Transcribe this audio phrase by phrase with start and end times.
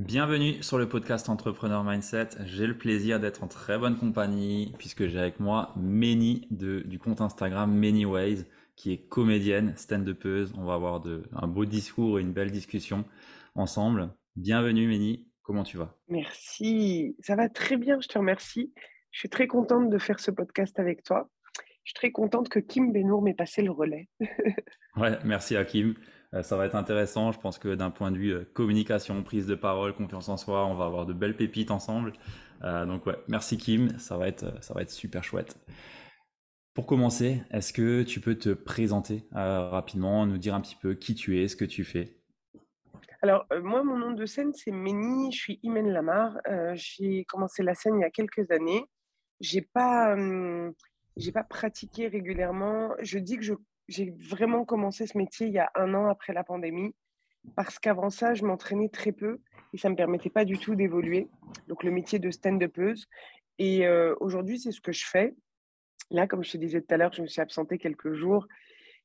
[0.00, 2.28] Bienvenue sur le podcast Entrepreneur Mindset.
[2.46, 7.20] J'ai le plaisir d'être en très bonne compagnie puisque j'ai avec moi Méni du compte
[7.20, 10.54] Instagram Many Ways qui est comédienne, stand-upeuse.
[10.56, 13.04] On va avoir de, un beau discours et une belle discussion
[13.54, 14.08] ensemble.
[14.36, 15.94] Bienvenue Méni, comment tu vas?
[16.08, 18.72] Merci, ça va très bien, je te remercie.
[19.10, 21.28] Je suis très contente de faire ce podcast avec toi.
[21.84, 24.08] Je suis très contente que Kim Benour m'ait passé le relais.
[24.96, 25.94] ouais, merci à Kim.
[26.34, 27.32] Euh, ça va être intéressant.
[27.32, 30.66] Je pense que d'un point de vue euh, communication, prise de parole, confiance en soi,
[30.66, 32.12] on va avoir de belles pépites ensemble.
[32.62, 35.58] Euh, donc ouais, merci Kim, ça va être, ça va être super chouette.
[36.74, 41.14] Pour commencer, est-ce que tu peux te présenter rapidement, nous dire un petit peu qui
[41.16, 42.16] tu es, ce que tu fais?
[43.22, 46.38] Alors, moi, mon nom de scène, c'est Méni, je suis Imen Lamar.
[46.74, 48.84] j'ai commencé la scène il y a quelques années.
[49.40, 50.72] J'ai pas, hum,
[51.16, 52.94] j'ai pas pratiqué régulièrement.
[53.00, 53.54] Je dis que je
[53.90, 56.94] j'ai vraiment commencé ce métier il y a un an après la pandémie,
[57.56, 59.40] parce qu'avant ça, je m'entraînais très peu
[59.72, 61.28] et ça ne me permettait pas du tout d'évoluer.
[61.66, 63.06] Donc, le métier de stand-upeuse.
[63.58, 65.34] Et euh, aujourd'hui, c'est ce que je fais.
[66.10, 68.46] Là, comme je te disais tout à l'heure, je me suis absentée quelques jours.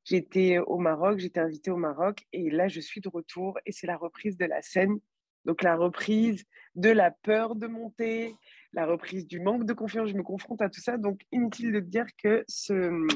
[0.03, 3.87] J'étais au Maroc, j'étais invitée au Maroc et là, je suis de retour et c'est
[3.87, 4.99] la reprise de la scène.
[5.45, 6.43] Donc, la reprise
[6.75, 8.35] de la peur de monter,
[8.73, 10.09] la reprise du manque de confiance.
[10.09, 10.97] Je me confronte à tout ça.
[10.97, 13.07] Donc, inutile de dire que ce,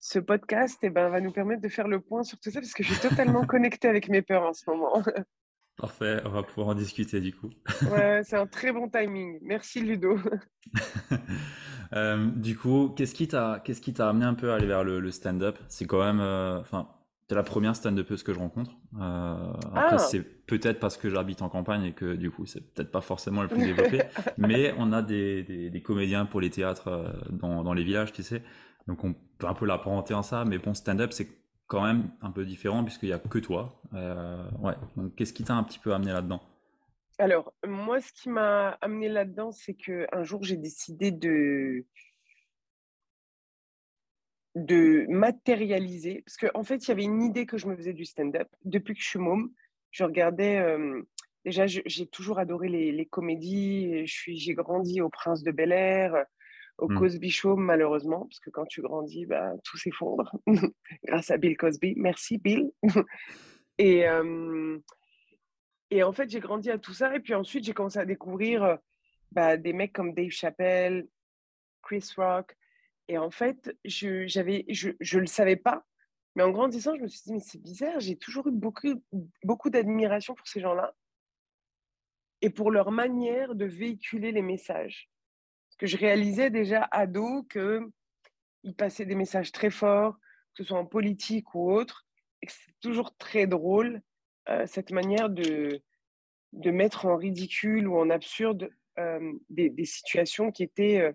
[0.00, 2.72] ce podcast eh ben, va nous permettre de faire le point sur tout ça parce
[2.72, 5.02] que je suis totalement connectée avec mes peurs en ce moment.
[5.76, 7.50] Parfait, on va pouvoir en discuter du coup.
[7.90, 9.38] ouais, c'est un très bon timing.
[9.42, 10.18] Merci Ludo.
[11.92, 14.84] Euh, du coup, qu'est-ce qui t'a qu'est-ce qui t'a amené un peu à aller vers
[14.84, 15.58] le, stand-up?
[15.66, 16.88] C'est quand même, euh, enfin,
[17.28, 18.70] c'est la première stand-upeuse que je rencontre.
[19.00, 19.98] Euh, après, ah.
[19.98, 23.42] c'est peut-être parce que j'habite en campagne et que du coup, c'est peut-être pas forcément
[23.42, 24.02] le plus développé.
[24.38, 28.44] mais on a des, des, comédiens pour les théâtres dans, dans les villages, tu sais.
[28.86, 31.28] Donc on peut un peu l'apparenter en ça, mais bon, stand-up, c'est
[31.66, 33.80] quand même un peu différent puisqu'il n'y a que toi.
[33.94, 34.74] Euh, ouais.
[34.96, 36.42] Donc qu'est-ce qui t'a un petit peu amené là-dedans?
[37.18, 41.84] Alors, moi, ce qui m'a amené là-dedans, c'est qu'un jour, j'ai décidé de
[44.56, 47.92] de matérialiser, parce qu'en en fait, il y avait une idée que je me faisais
[47.92, 48.48] du stand-up.
[48.64, 49.52] Depuis que je suis môme,
[49.92, 51.02] je regardais, euh,
[51.44, 56.24] déjà, j'ai toujours adoré les, les comédies, j'ai grandi au Prince de Bel-Air,
[56.80, 56.98] au mmh.
[56.98, 60.32] Cosby Show, malheureusement, parce que quand tu grandis, bah, tout s'effondre
[61.04, 61.94] grâce à Bill Cosby.
[61.96, 62.70] Merci, Bill.
[63.78, 64.04] et,
[65.90, 67.14] et en fait, j'ai grandi à tout ça.
[67.14, 68.78] Et puis ensuite, j'ai commencé à découvrir
[69.32, 71.06] bah, des mecs comme Dave Chappelle,
[71.82, 72.56] Chris Rock.
[73.08, 75.84] Et en fait, je ne je, je le savais pas.
[76.36, 79.02] Mais en grandissant, je me suis dit, mais c'est bizarre, j'ai toujours eu beaucoup,
[79.42, 80.94] beaucoup d'admiration pour ces gens-là
[82.40, 85.09] et pour leur manière de véhiculer les messages
[85.80, 90.12] que je réalisais déjà ado qu'il passait des messages très forts,
[90.54, 92.06] que ce soit en politique ou autre,
[92.42, 94.02] et que c'est toujours très drôle,
[94.50, 95.80] euh, cette manière de,
[96.52, 101.12] de mettre en ridicule ou en absurde euh, des, des, situations qui étaient euh,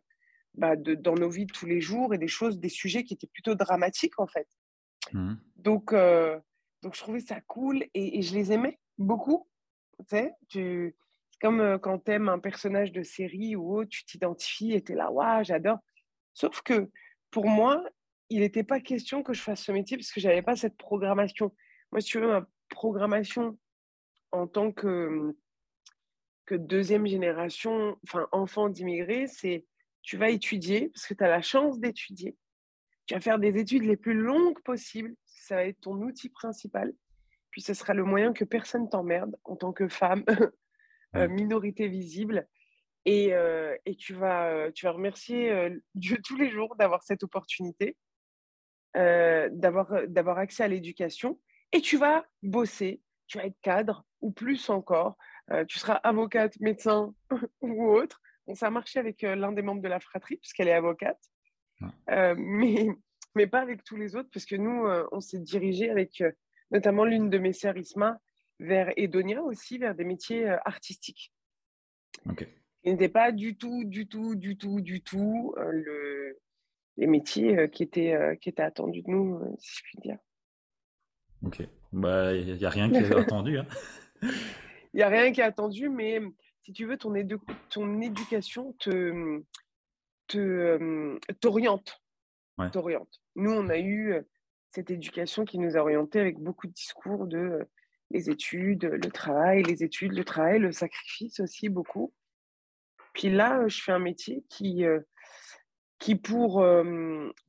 [0.56, 3.14] bah, de, dans nos vies de tous les jours et des choses, des sujets qui
[3.14, 4.48] étaient plutôt dramatiques en fait.
[5.14, 5.36] Mmh.
[5.58, 9.48] Donc, donc je trouvais ça cool et, et, je les aimais beaucoup.
[10.00, 10.96] Tu sais, tu,
[11.42, 14.94] comme euh, quand tu aimes un personnage de série ou autre, tu t'identifies et tu
[14.94, 15.80] es là, waouh, j'adore.
[16.34, 16.90] Sauf que
[17.32, 17.84] pour moi,
[18.30, 20.78] il n'était pas question que je fasse ce métier parce que je n'avais pas cette
[20.78, 21.54] programmation.
[21.92, 23.58] Moi, si tu veux, ma programmation
[24.32, 25.36] en tant que,
[26.52, 29.66] deuxième génération, enfin enfant d'immigrés, c'est
[30.02, 32.38] tu vas étudier parce que tu as la chance d'étudier.
[33.08, 35.16] Tu vas faire des études les plus longues possibles.
[35.26, 36.94] Ça va être ton outil principal.
[37.52, 40.24] Puis ce sera le moyen que personne t'emmerde en tant que femme,
[41.16, 42.48] Euh, minorité visible.
[43.06, 47.24] Et, euh, et, tu, vas, euh, tu vas remercier Dieu tous les jours d'avoir cette
[47.24, 47.96] opportunité,
[48.96, 51.40] d'avoir, d'avoir accès à l'éducation.
[51.72, 55.18] Et tu vas bosser, tu vas être cadre ou plus encore.
[55.68, 57.14] tu seras avocate, médecin
[57.62, 58.22] ou autre.
[58.48, 61.20] Bon, ça a marché avec l'un des membres de la fratrie, puisqu'elle est avocate.
[62.08, 62.88] mais,
[63.36, 66.24] mais pas avec tous les autres, parce que nous, on s'est dirigé avec
[66.72, 68.20] notamment l'une de mes sœurs, Isma,
[68.60, 71.32] vers Edonia aussi, vers des métiers artistiques.
[72.30, 72.48] Ok.
[72.86, 76.40] Ce n'était pas du tout, du tout, du tout, du tout euh, le,
[76.98, 80.18] les métiers euh, qui, étaient, qui étaient attendus de nous, si je puis dire.
[81.44, 81.64] Ok.
[81.92, 83.58] Bah, il n'y a rien qui est attendu.
[83.58, 83.66] Hein.
[84.22, 86.22] Il n'y a rien qui est attendu, mais
[86.62, 87.14] si tu veux, ton,
[87.70, 89.42] ton éducation te,
[90.28, 92.02] te, t'oriente.
[92.72, 93.22] T'oriente.
[93.36, 94.16] Nous, on a eu
[94.70, 97.68] cette éducation qui nous a orientés avec beaucoup de discours de
[98.12, 102.14] les études, le travail, les études, le travail, le sacrifice aussi beaucoup.
[103.14, 104.84] Puis là, je fais un métier qui,
[106.00, 106.66] qui pour,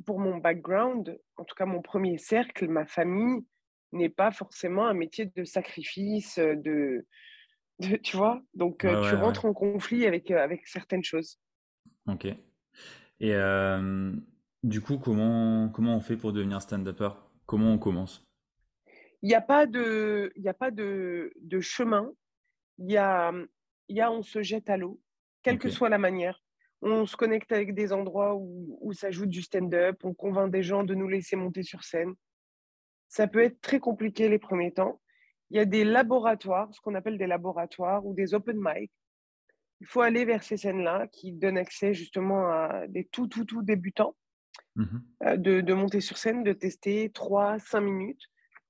[0.06, 3.44] pour mon background, en tout cas mon premier cercle, ma famille,
[3.92, 7.04] n'est pas forcément un métier de sacrifice, de,
[8.02, 8.42] tu vois?
[8.54, 11.38] Donc tu rentres en conflit avec, avec certaines choses.
[12.06, 12.26] Ok.
[13.20, 13.34] Et
[14.62, 17.10] du coup, comment, comment on fait pour devenir stand-upper?
[17.46, 18.25] Comment on commence?
[19.22, 22.12] Il n'y a pas de, il a pas de, de chemin.
[22.78, 23.32] Il y a,
[23.88, 25.00] il y a on se jette à l'eau,
[25.42, 26.42] quelle que soit la manière.
[26.82, 30.62] On se connecte avec des endroits où, où ça joue du stand-up, on convainc des
[30.62, 32.14] gens de nous laisser monter sur scène.
[33.08, 35.00] Ça peut être très compliqué les premiers temps.
[35.50, 38.90] Il y a des laboratoires, ce qu'on appelle des laboratoires ou des open mic.
[39.80, 43.62] Il faut aller vers ces scènes-là qui donnent accès justement à des tout, tout, tout
[43.62, 44.16] débutants
[44.76, 48.22] Mmh euh, de, monter sur scène, de tester 3-5 minutes,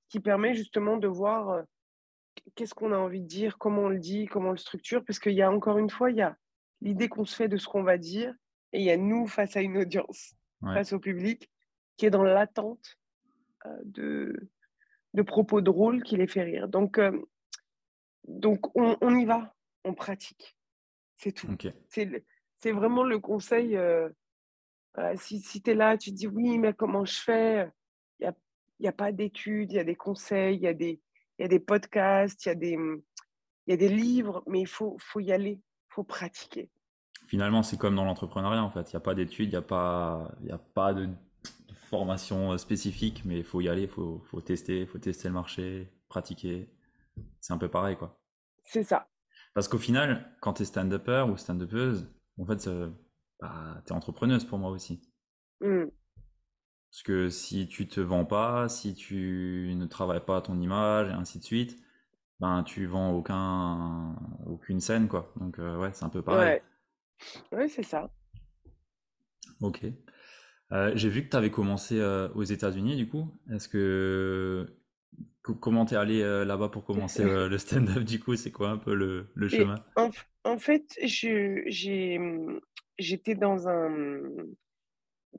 [0.09, 1.61] qui permet justement de voir euh,
[2.55, 5.19] qu'est-ce qu'on a envie de dire, comment on le dit, comment on le structure, parce
[5.19, 6.35] qu'il y a encore une fois, il y a
[6.81, 8.33] l'idée qu'on se fait de ce qu'on va dire,
[8.73, 11.49] et il y a nous face à une audience, face au public,
[11.97, 12.97] qui est dans l'attente
[13.65, 14.49] euh, de,
[15.13, 16.67] de propos drôles qui les fait rire.
[16.67, 16.99] Donc,
[18.25, 20.55] donc on, y va, on pratique.
[21.17, 21.47] C'est tout.
[22.59, 23.77] C'est vraiment le conseil
[25.15, 27.69] si, si tu es là, tu te dis oui, mais comment je fais?
[28.19, 28.33] Il a,
[28.79, 31.01] y a, pas d'études, il y a des conseils, il y, a des,
[31.39, 32.77] y a des podcasts, il y, a des,
[33.67, 36.69] y a des livres, mais il faut, faut y aller, il faut pratiquer.
[37.27, 38.91] Finalement, c'est comme dans l'entrepreneuriat, en fait.
[38.91, 41.09] Il n'y a pas d'études, il n'y a pas, y a pas de,
[41.89, 45.33] formation spécifique, mais il faut y aller, il faut, faut tester, il faut tester le
[45.33, 46.69] marché, pratiquer.
[47.39, 48.19] C'est un peu pareil, quoi.
[48.63, 49.07] C'est ça.
[49.53, 52.69] Parce qu'au final, quand tu es stand-upper ou stand-upeuse, en fait,
[53.39, 55.01] bah, tu es entrepreneuse pour moi aussi.
[55.61, 55.85] Mmh.
[56.91, 61.09] Parce que si tu te vends pas, si tu ne travailles pas à ton image
[61.09, 61.77] et ainsi de suite,
[62.39, 65.33] ben tu vends aucun, aucune scène quoi.
[65.37, 66.61] Donc euh, ouais, c'est un peu pareil.
[67.51, 68.09] Ouais, c'est ça.
[69.61, 69.85] Ok.
[70.71, 73.33] Euh, j'ai vu que tu avais commencé euh, aux États-Unis du coup.
[73.51, 74.67] Est-ce que
[75.41, 78.35] comment t'es allé là-bas pour commencer le stand-up du coup?
[78.35, 79.83] C'est quoi un peu le, le chemin?
[79.95, 80.09] en,
[80.43, 80.93] en, fait,
[82.97, 84.19] j'étais dans un,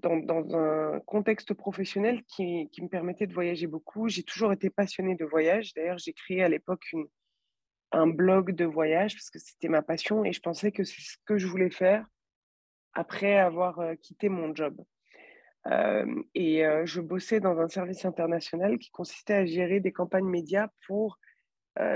[0.03, 4.09] dans, un contexte professionnel qui, me permettait de voyager beaucoup.
[4.09, 5.75] J'ai toujours été passionnée de voyage.
[5.75, 6.85] D'ailleurs, j'ai créé à l'époque
[7.93, 11.17] un blog de voyage parce que c'était ma passion et je pensais que c'est ce
[11.25, 12.07] que je voulais faire
[12.93, 14.81] après avoir euh, quitté mon job.
[15.67, 20.29] Euh, et euh, je bossais dans un service international qui consistait à gérer des campagnes
[20.29, 21.19] médias pour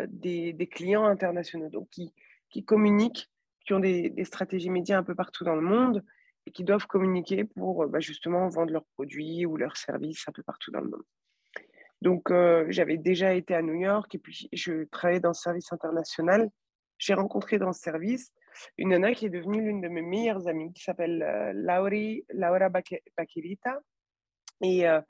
[0.06, 3.28] des, clients internationaux, donc qui communiquent
[3.64, 6.04] qui ont des, stratégies médias un peu partout dans le monde
[6.46, 10.42] et qui doivent communiquer pour bah, justement vendre leurs produits ou leurs services un peu
[10.42, 11.04] partout dans le monde.
[12.02, 15.72] Donc, euh, j'avais déjà été à New York et puis je travaillais dans ce service
[15.72, 16.50] international.
[16.98, 18.32] J'ai rencontré dans ce service
[18.76, 22.70] une nana qui est devenue l'une de mes meilleures amies, qui s'appelle euh, Lauri, Laura
[22.70, 23.80] Bakirita.
[24.62, 25.00] Et, euh,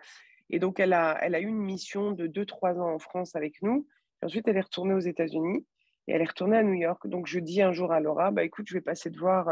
[0.50, 3.62] et, donc, elle a, elle a eu une mission de 2-3 ans en France avec
[3.62, 3.86] nous.
[4.22, 5.66] ensuite, elle est retournée aux États-Unis.
[6.08, 7.06] Et elle est retournée à New York.
[7.06, 9.48] Donc, je dis un jour à Laura, bah, écoute, je vais passer te voir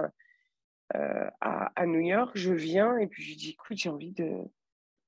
[0.94, 2.32] euh, à, à, New York.
[2.34, 4.32] Je viens et puis je dis, écoute, j'ai envie de,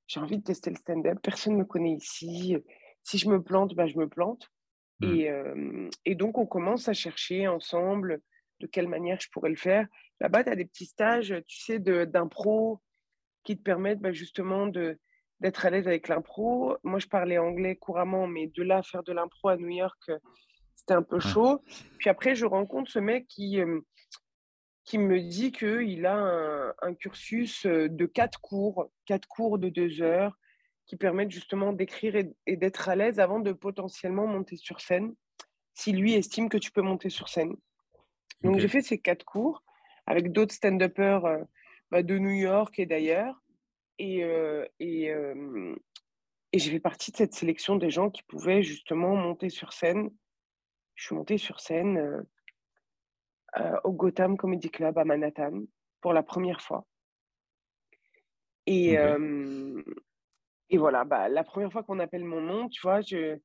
[0.06, 1.18] j'ai envie de tester le stand-up.
[1.22, 2.56] Personne ne me connaît ici.
[3.02, 4.48] Si je me plante, bah, je me plante.
[5.00, 5.14] Mmh.
[5.14, 8.20] Et, euh, et, donc, on commence à chercher ensemble
[8.60, 9.86] de quelle manière je pourrais le faire.
[10.20, 12.80] Là-bas, tu as des petits stages, tu sais, d'impro
[13.44, 14.98] qui te permettent bah, justement de,
[15.40, 16.76] d'être à l'aise avec l'impro.
[16.84, 20.10] Moi, je parlais anglais couramment, mais de là, faire de l'impro à New York,
[20.74, 21.62] c'était un peu chaud.
[21.98, 23.80] Puis après, je rencontre ce mec qui, euh,
[24.84, 30.02] qui me dit qu'il a un, cursus euh, de quatre cours, quatre cours de deux
[30.02, 30.36] heures,
[30.86, 35.14] qui permettent justement d'écrire et, d'être à l'aise avant de potentiellement monter sur scène,
[35.74, 37.54] si lui estime que tu peux monter sur scène.
[38.42, 39.62] Donc j'ai fait ces quatre cours
[40.06, 41.38] avec d'autres stand-uppers euh,
[41.90, 43.40] bah, de New York et d'ailleurs.
[43.98, 44.24] Et,
[44.80, 45.12] et,
[46.52, 50.10] et j'ai fait partie de cette sélection des gens qui pouvaient justement monter sur scène
[50.94, 52.24] je suis montée sur scène
[53.56, 55.62] euh, euh, au Gotham Comedy Club à Manhattan
[56.00, 56.86] pour la première fois.
[58.66, 58.96] Et,
[60.70, 63.38] et voilà, bah, la première fois qu'on appelle mon nom, tu vois, je,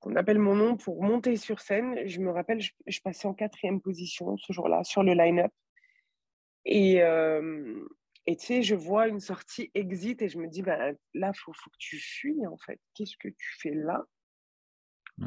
[0.00, 3.80] qu'on appelle mon nom pour monter sur scène, je me rappelle, je, passais en quatrième
[3.80, 5.50] position ce jour-là sur le line-up.
[6.66, 7.00] Et,
[8.26, 11.38] Et tu sais, je vois une sortie exit et je me dis, bah, là, il
[11.38, 12.80] faut, faut que tu fuis, en fait.
[12.94, 14.04] Qu'est-ce que tu fais là?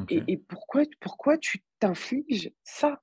[0.08, 3.02] Et, et, pourquoi, pourquoi tu t'infliges ça?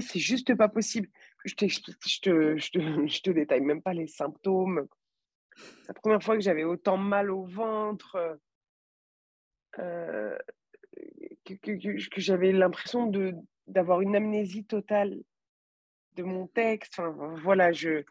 [0.00, 1.08] C'est juste pas possible.
[1.44, 4.86] Je, je, je, te, je, te, je te détaille même pas les symptômes.
[5.56, 8.38] C'est la première fois que j'avais autant mal au ventre,
[9.78, 10.36] euh,
[11.44, 13.10] que, que, que j'avais l'impression
[13.66, 15.22] d'avoir une amnésie totale
[16.16, 16.98] de mon texte.
[16.98, 18.02] Enfin, voilà, je,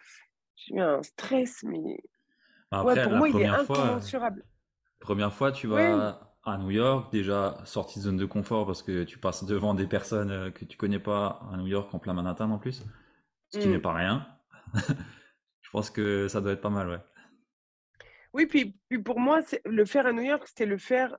[0.56, 1.98] j'ai eu un stress, mais
[2.72, 4.46] bah, Après, pour moi, il est incommensurable.
[5.00, 9.04] première fois, tu vas à New York, déjà sorti de zone de confort parce que
[9.04, 12.14] tu passes devant des personnes euh, que tu connais pas à New York en plein
[12.14, 12.84] Manhattan en plus,
[13.50, 13.82] ce qui n'est mm.
[13.82, 14.28] pas rien.
[15.62, 17.00] Je pense que ça doit être pas mal, ouais.
[18.34, 21.16] Oui, puis, puis pour moi, le faire à New York, c'était le faire,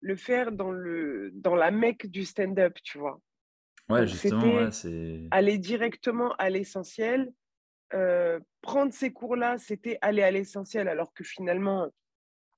[0.00, 3.20] le faire dans, le, dans la mecque du stand-up, tu vois.
[3.88, 5.28] Ouais, justement, ouais, c'est.
[5.30, 7.32] Aller directement à l'essentiel.
[7.94, 11.88] Euh, prendre ces cours-là, c'était aller à l'essentiel, alors que finalement,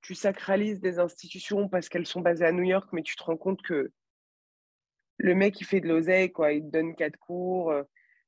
[0.01, 3.37] tu sacralises des institutions parce qu'elles sont basées à New York, mais tu te rends
[3.37, 3.91] compte que
[5.17, 6.53] le mec, il fait de l'oseille, quoi.
[6.53, 7.83] Il te donne quatre cours, euh,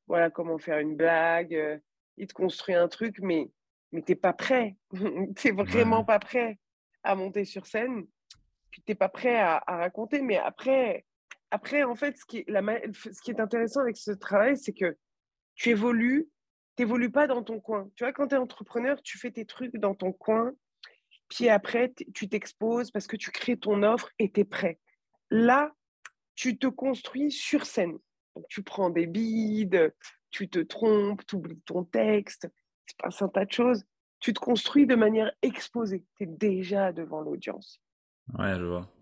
[0.07, 1.77] voilà comment faire une blague, euh,
[2.17, 3.49] il te construit un truc, mais,
[3.91, 4.75] mais t'es pas prêt.
[5.35, 6.59] t'es vraiment pas prêt
[7.03, 8.05] à monter sur scène.
[8.71, 10.21] Puis t'es pas prêt à, raconter.
[10.21, 11.05] Mais après,
[11.49, 12.61] après, en fait, ce qui est, la,
[12.93, 14.97] ce qui est intéressant avec ce travail, c'est que
[15.55, 16.29] tu évolues,
[16.75, 17.89] tu n'évolues pas dans ton coin.
[17.95, 20.53] Tu vois, quand tu es entrepreneur, tu fais tes trucs dans ton coin,
[21.31, 24.79] puis après, tu t'exposes parce que tu crées ton offre et tu es prêt.
[25.29, 25.71] Là,
[26.35, 27.97] tu te construis sur scène.
[28.50, 29.95] tu prends des bides,
[30.29, 32.50] tu te trompes, tu oublies ton texte,
[32.85, 33.85] c'est pas un tas de choses.
[34.19, 36.03] Tu te construis de manière exposée.
[36.17, 37.81] Tu es déjà devant l'audience.
[38.38, 38.93] Ouais, je vois.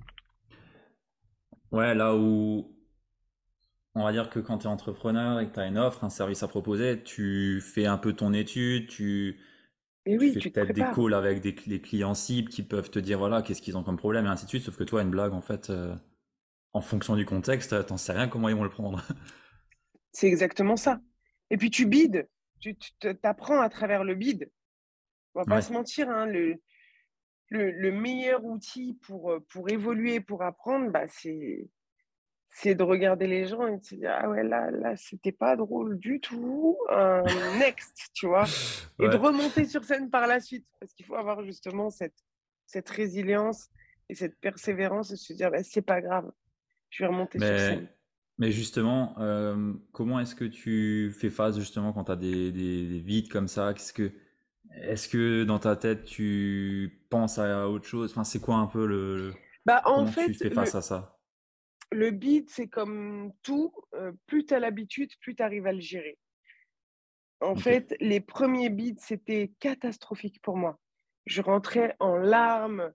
[1.71, 2.75] Ouais, là où
[3.95, 6.11] on va dire que quand tu es entrepreneur et que tu as une offre, un
[6.11, 9.39] service à proposer, tu fais un peu ton étude, tu,
[10.09, 13.43] et oui, fais peut-être des calls avec des, clients cibles qui peuvent te dire voilà
[13.43, 14.63] qu'est-ce qu'ils ont comme problème et ainsi de suite.
[14.63, 15.95] Sauf que toi, une blague, en fait, euh,
[16.73, 19.03] en fonction du contexte, t'en sais rien comment ils vont le prendre.
[20.11, 20.99] C'est exactement ça.
[21.51, 22.27] Et puis tu bides,
[22.59, 22.75] tu
[23.21, 24.51] t'apprends à travers le bide.
[25.35, 26.59] On va pas se mentir, hein, le,
[27.49, 31.69] le, meilleur outil pour, pour évoluer, pour apprendre, bah, c'est
[32.49, 35.55] c'est de regarder les gens et de se dire ah ouais là là c'était pas
[35.55, 36.77] drôle du tout
[37.59, 38.45] next tu vois?
[38.99, 42.17] Et de remonter sur scène par la suite parce qu'il faut avoir justement cette
[42.65, 43.69] cette résilience
[44.09, 46.31] et cette persévérance et se dire bah, c'est pas grave
[46.89, 47.87] je vais remonter sur scène
[48.39, 52.99] mais justement euh, comment est-ce que tu fais face justement quand tu as des, des,
[52.99, 53.73] vides comme ça?
[53.73, 54.11] Qu'est-ce que
[54.81, 58.11] est-ce que dans ta tête tu penses à autre chose?
[58.11, 59.33] Enfin c'est quoi un peu le
[59.65, 61.18] bah en fait tu fais face à ça?
[61.91, 63.73] Le bid, c'est comme tout,
[64.27, 66.17] plus tu as l'habitude, plus tu arrives à le gérer.
[67.41, 70.79] En fait, les premiers bids, c'était catastrophique pour moi.
[71.25, 72.93] Je rentrais en larmes,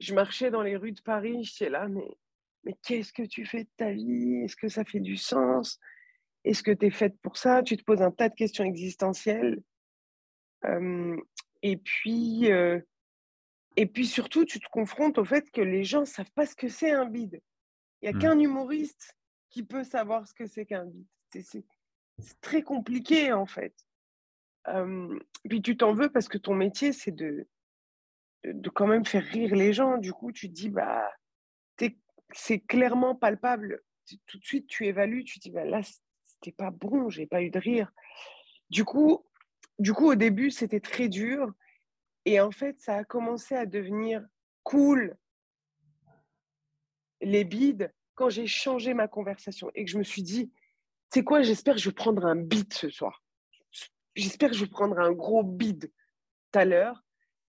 [0.00, 2.16] je marchais dans les rues de Paris, j'étais là, mais,
[2.64, 4.42] mais qu'est-ce que tu fais de ta vie?
[4.44, 5.78] Est-ce que ça fait du sens?
[6.44, 7.62] Est-ce que tu es faite pour ça?
[7.62, 9.62] Tu te poses un tas de questions existentielles.
[11.62, 12.48] et puis,
[13.76, 16.56] et puis surtout, tu te confrontes au fait que les gens ne savent pas ce
[16.56, 17.40] que c'est un bide.
[18.02, 18.20] Il n'y a mmh.
[18.20, 19.16] qu'un humoriste
[19.50, 21.06] qui peut savoir ce que c'est qu'un beat.
[21.32, 23.74] C'est très compliqué, en fait.
[25.48, 27.48] puis tu t'en veux parce que ton métier, c'est de,
[28.44, 29.98] de, quand même faire rire les gens.
[29.98, 31.10] Du coup, tu te dis, bah,
[32.32, 33.82] c'est clairement palpable.
[34.26, 35.80] Tout de suite, tu évalues, tu te dis, bah, là,
[36.24, 37.92] c'était pas bon, j'ai pas eu de rire.
[38.70, 39.24] Du coup,
[39.78, 41.52] du coup, au début, c'était très dur.
[42.24, 44.24] Et en fait, ça a commencé à devenir
[44.62, 45.16] cool
[47.20, 50.52] les bides quand j'ai changé ma conversation et que je me suis dit,
[51.12, 53.22] c'est quoi, j'espère que je vais prendre un bide ce soir.
[54.14, 55.90] J'espère que je vais prendre un gros bide
[56.52, 57.02] tout à l'heure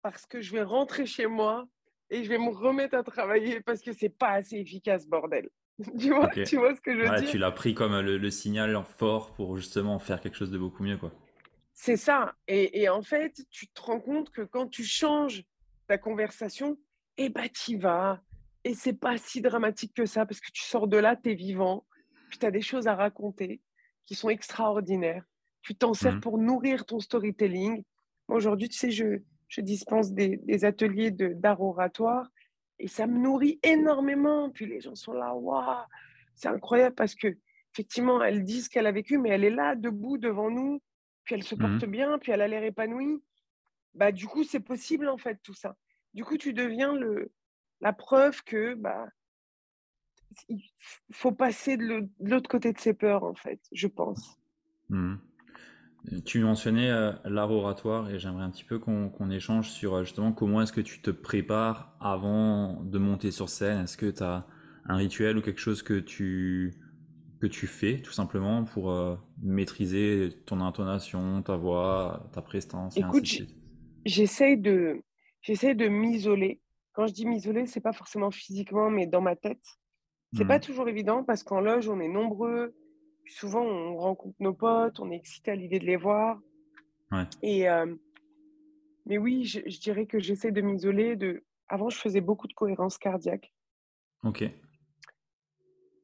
[0.01, 1.67] parce que je vais rentrer chez moi
[2.09, 5.49] et je vais me remettre à travailler parce que c'est pas assez efficace, bordel.
[5.99, 7.29] tu, vois, tu vois ce que je veux dire?
[7.29, 10.97] Tu l'as pris comme le, signal fort pour justement faire quelque chose de beaucoup mieux.
[10.97, 11.11] quoi.
[11.73, 12.35] C'est ça.
[12.47, 15.43] Et, en fait, tu te rends compte que quand tu changes
[15.87, 16.77] ta conversation,
[17.17, 18.21] eh ben, tu vas,
[18.63, 21.35] et c'est pas si dramatique que ça parce que tu sors de là, tu es
[21.35, 21.85] vivant,
[22.29, 23.61] puis tu as des choses à raconter
[24.05, 25.23] qui sont extraordinaires.
[25.61, 26.21] Tu t'en sers mmh.
[26.21, 27.83] pour nourrir ton storytelling.
[28.27, 32.29] Aujourd'hui, tu sais, je, je dispense des, des ateliers d'art oratoire
[32.79, 34.49] et ça me nourrit énormément.
[34.49, 35.85] Puis les gens sont là, waouh,
[36.35, 37.37] c'est incroyable parce que
[37.73, 40.81] effectivement, elle dit ce qu'elle a vécu, mais elle est là, debout devant nous,
[41.23, 41.91] puis elle se porte mmh.
[41.91, 43.21] bien, puis elle a l'air épanouie.
[43.93, 45.75] Bah, du coup, c'est possible en fait tout ça.
[46.13, 47.31] Du coup, tu deviens le,
[47.83, 49.07] la preuve que bah,
[50.47, 50.63] il
[51.11, 54.39] faut passer de l'autre côté de ses peurs, en fait, je pense.
[54.89, 55.15] Mmh.
[56.25, 60.33] Tu mentionnais euh, l'art oratoire et j'aimerais un petit peu qu'on échange sur euh, justement
[60.33, 63.83] comment est-ce que tu te prépares avant de monter sur scène?
[63.83, 64.45] Est-ce que tu as
[64.85, 66.73] un rituel ou quelque chose que tu,
[67.41, 73.25] que tu fais tout simplement pour euh, maîtriser ton intonation, ta voix, ta prestance Écoute,
[74.05, 75.01] J'essaie de,
[75.41, 76.59] j'essaie de m'isoler.
[76.93, 79.63] Quand je dis m'isoler, c'est pas forcément physiquement, mais dans ma tête.
[80.35, 80.61] C'est pas mmh.
[80.61, 82.75] toujours évident parce qu'en loge, on est nombreux,
[83.27, 86.39] souvent, on rencontre nos potes, on est excité à l'idée de les voir.
[87.43, 87.95] Et, euh,
[89.05, 91.15] mais oui, je, dirais que j'essaie de m'isoler.
[91.15, 91.43] De...
[91.67, 93.53] Avant, je faisais beaucoup de cohérence cardiaque.
[94.23, 94.43] Ok.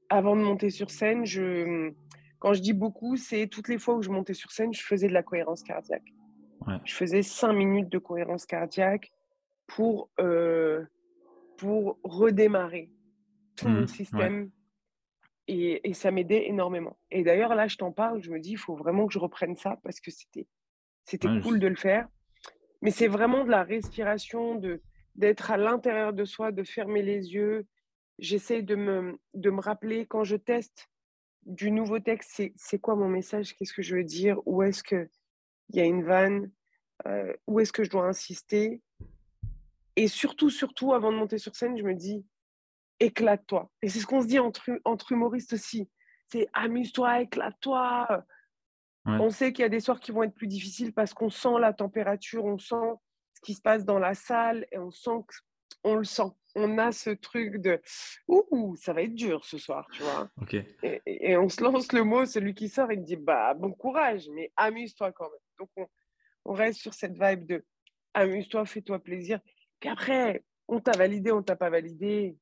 [0.10, 1.92] Avant de monter sur scène, je...
[2.38, 5.08] quand je dis beaucoup, c'est toutes les fois où je montais sur scène, je faisais
[5.08, 6.14] de la cohérence cardiaque.
[6.84, 9.12] Je faisais cinq minutes de cohérence cardiaque
[9.70, 10.84] pour, euh,
[11.58, 12.92] pour redémarrer
[13.56, 14.52] tout mon mmh, système
[15.48, 16.98] et, ça m'aidait énormément.
[17.12, 19.56] Et d'ailleurs, là, je t'en parle, je me dis, il faut vraiment que je reprenne
[19.56, 20.48] ça parce que c'était,
[21.06, 22.08] c'était cool de le faire.
[22.82, 24.82] Mais c'est vraiment de la respiration, de,
[25.16, 27.66] d'être à l'intérieur de soi, de fermer les yeux.
[28.20, 30.90] J'essaie de me, de me rappeler quand je teste
[31.46, 34.84] du nouveau texte, c'est, c'est quoi mon message, qu'est-ce que je veux dire, où est-ce
[34.84, 35.10] qu'il
[35.74, 36.52] y a une vanne,
[37.08, 38.82] euh, où est-ce que je dois insister?
[40.00, 42.26] Et surtout, surtout, avant de monter sur scène, je me dis,
[43.02, 43.70] éclate-toi.
[43.82, 45.90] Et c'est ce qu'on se dit entre, entre humoristes aussi.
[46.30, 48.24] C'est amuse-toi, éclate-toi.
[49.06, 51.60] On sait qu'il y a des soirs qui vont être plus difficiles parce qu'on sent
[51.60, 52.94] la température, on sent
[53.34, 55.20] ce qui se passe dans la salle et on sent
[55.84, 56.32] on le sent.
[56.56, 57.82] On a ce truc de
[58.30, 60.30] ouh, ça va être dur ce soir, tu vois.
[60.82, 64.52] Et, on se lance le mot, celui qui sort, il dit bah bon courage, mais
[64.56, 65.40] amuse-toi quand même.
[65.60, 65.88] Donc on,
[66.46, 67.66] on reste sur cette vibe de
[68.14, 69.42] amuse-toi, fais-toi plaisir.
[69.80, 72.38] Puis après, on t'a validé, on t'a pas validé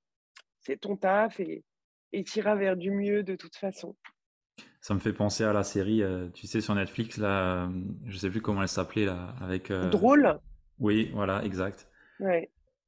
[0.67, 1.63] c'est ton taf et
[2.23, 3.95] tu iras vers du mieux de toute façon.
[4.81, 7.69] Ça me fait penser à la série, euh, tu sais, sur Netflix, là, euh,
[8.05, 9.71] je sais plus comment elle s'appelait, là, avec...
[9.71, 10.39] Euh, Drôle
[10.79, 11.89] Oui, voilà, exact.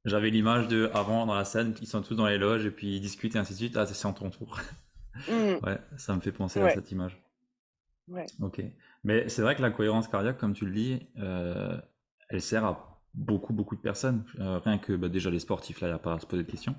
[0.04, 2.96] J'avais l'image de, avant, dans la scène, ils sont tous dans les loges et puis
[2.96, 3.76] ils discutent et ainsi de suite.
[3.76, 4.58] Ah, c'est en ton tour.
[5.28, 5.66] Mmh.
[5.66, 7.20] Ouais, ça me fait penser à cette image.
[8.08, 8.24] Ouais.
[8.40, 8.62] Ok.
[9.04, 13.52] Mais c'est vrai que la cohérence cardiaque, comme tu le dis, elle sert à beaucoup,
[13.52, 14.24] beaucoup de personnes.
[14.38, 16.50] rien que bah, déjà les sportifs, là, il n'y a pas à se poser de
[16.50, 16.74] questions.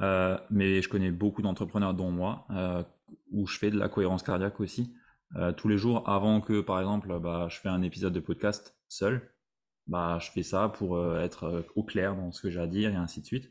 [0.00, 2.82] Euh, mais je connais beaucoup d'entrepreneurs, dont moi, euh,
[3.30, 4.94] où je fais de la cohérence cardiaque aussi.
[5.36, 8.76] Euh, tous les jours, avant que, par exemple, bah, je fais un épisode de podcast
[8.88, 9.32] seul,
[9.86, 12.96] bah, je fais ça pour être au clair dans ce que j'ai à dire et
[12.96, 13.50] ainsi de suite.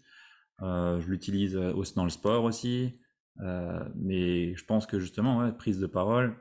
[0.60, 3.00] je l'utilise aussi dans le sport aussi.
[3.96, 6.36] mais je pense que justement, prise de parole,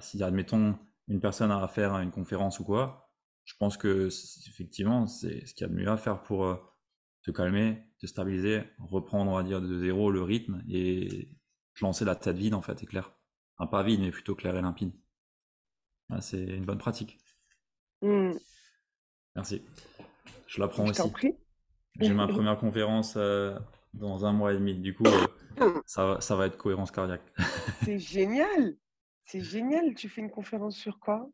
[0.00, 0.76] si admettons
[1.08, 3.03] une personne a à faire une conférence ou quoi,
[3.44, 4.08] je pense que
[4.48, 6.74] effectivement, c'est ce qu'il y a de mieux à faire pour
[7.22, 11.36] te calmer, te stabiliser, reprendre, on va dire, de zéro le rythme et
[11.74, 13.12] te lancer la tête vide, en fait, et clair.
[13.56, 14.92] Enfin, pas vide, mais plutôt clair et limpide.
[16.10, 17.18] Ah, c'est une bonne pratique.
[18.02, 18.32] Mmh.
[19.36, 19.62] Merci.
[20.46, 21.02] Je l'apprends aussi.
[22.00, 23.58] J'ai ma première conférence euh,
[23.94, 24.74] dans un mois et demi.
[24.74, 25.04] Du coup,
[25.60, 27.32] euh, ça, ça va être cohérence cardiaque.
[27.84, 28.76] c'est génial.
[29.24, 29.94] C'est génial.
[29.94, 31.28] Tu fais une conférence sur quoi?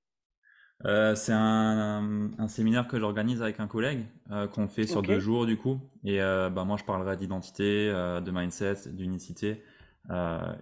[0.86, 5.20] Euh, c'est un, un, séminaire que j'organise avec un collègue euh, qu'on fait sur deux
[5.20, 5.78] jours du coup.
[6.04, 9.62] Et euh, bah, moi je parlerai d'identité, de mindset, d'unicité.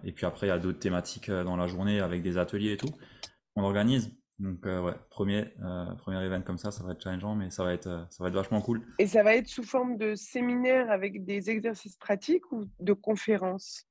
[0.03, 2.77] et puis après il y a d'autres thématiques dans la journée avec des ateliers et
[2.77, 2.93] tout.
[3.55, 4.11] On organise.
[4.39, 5.53] Donc ouais, premier,
[5.97, 8.35] premier event comme ça, ça va être challengeant, mais ça va être, ça va être
[8.35, 8.81] vachement cool.
[8.97, 13.88] Et ça va être sous forme de séminaire avec des exercices pratiques ou de conférences?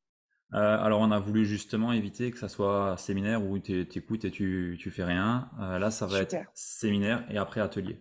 [0.55, 4.31] Euh, alors, on a voulu justement éviter que ça soit séminaire où tu écoutes et
[4.31, 5.51] tu, tu fais rien.
[5.61, 7.99] Euh, là, ça va être séminaire et après atelier.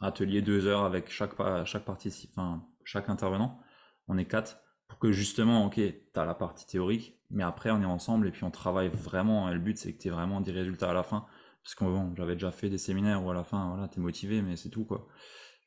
[0.00, 1.32] Atelier deux heures avec chaque,
[1.64, 3.60] chaque enfin, chaque intervenant.
[4.08, 7.80] On est quatre pour que justement, ok, tu as la partie théorique, mais après, on
[7.80, 9.48] est ensemble et puis on travaille vraiment.
[9.48, 11.26] Et le but, c'est que tu aies vraiment des résultats à la fin.
[11.62, 14.02] Parce que bon, j'avais déjà fait des séminaires où à la fin, voilà, tu es
[14.02, 15.06] motivé, mais c'est tout, quoi.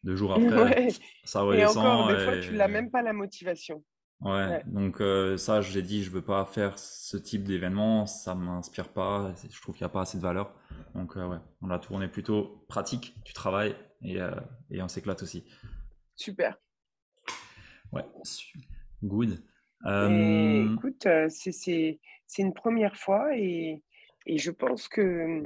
[0.04, 0.89] Deux jours après,
[1.23, 1.86] ça redescend.
[1.86, 3.84] Et encore, des fois, tu n'as même pas la motivation.
[4.23, 8.88] Ouais, donc euh, ça, j'ai dit, je veux pas faire ce type d'événement, ça m'inspire
[8.88, 10.53] pas, je trouve qu'il n'y a pas assez de valeur.
[10.95, 14.31] Donc euh, ouais, on l'a tourné plutôt pratique, tu travailles et, euh,
[14.71, 15.43] et on s'éclate aussi.
[16.15, 16.57] Super.
[17.91, 18.05] Ouais,
[19.03, 19.43] good.
[19.83, 21.99] écoute, c'est
[22.38, 23.83] une première fois et,
[24.25, 25.43] et je pense que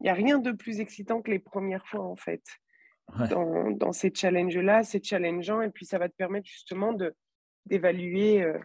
[0.00, 2.42] il n'y a rien de plus excitant que les premières fois en fait.
[3.28, 7.14] Dans, dans ces challenges-là, c'est challengeant et puis ça va te permettre justement de,
[7.66, 8.58] d'évaluer euh,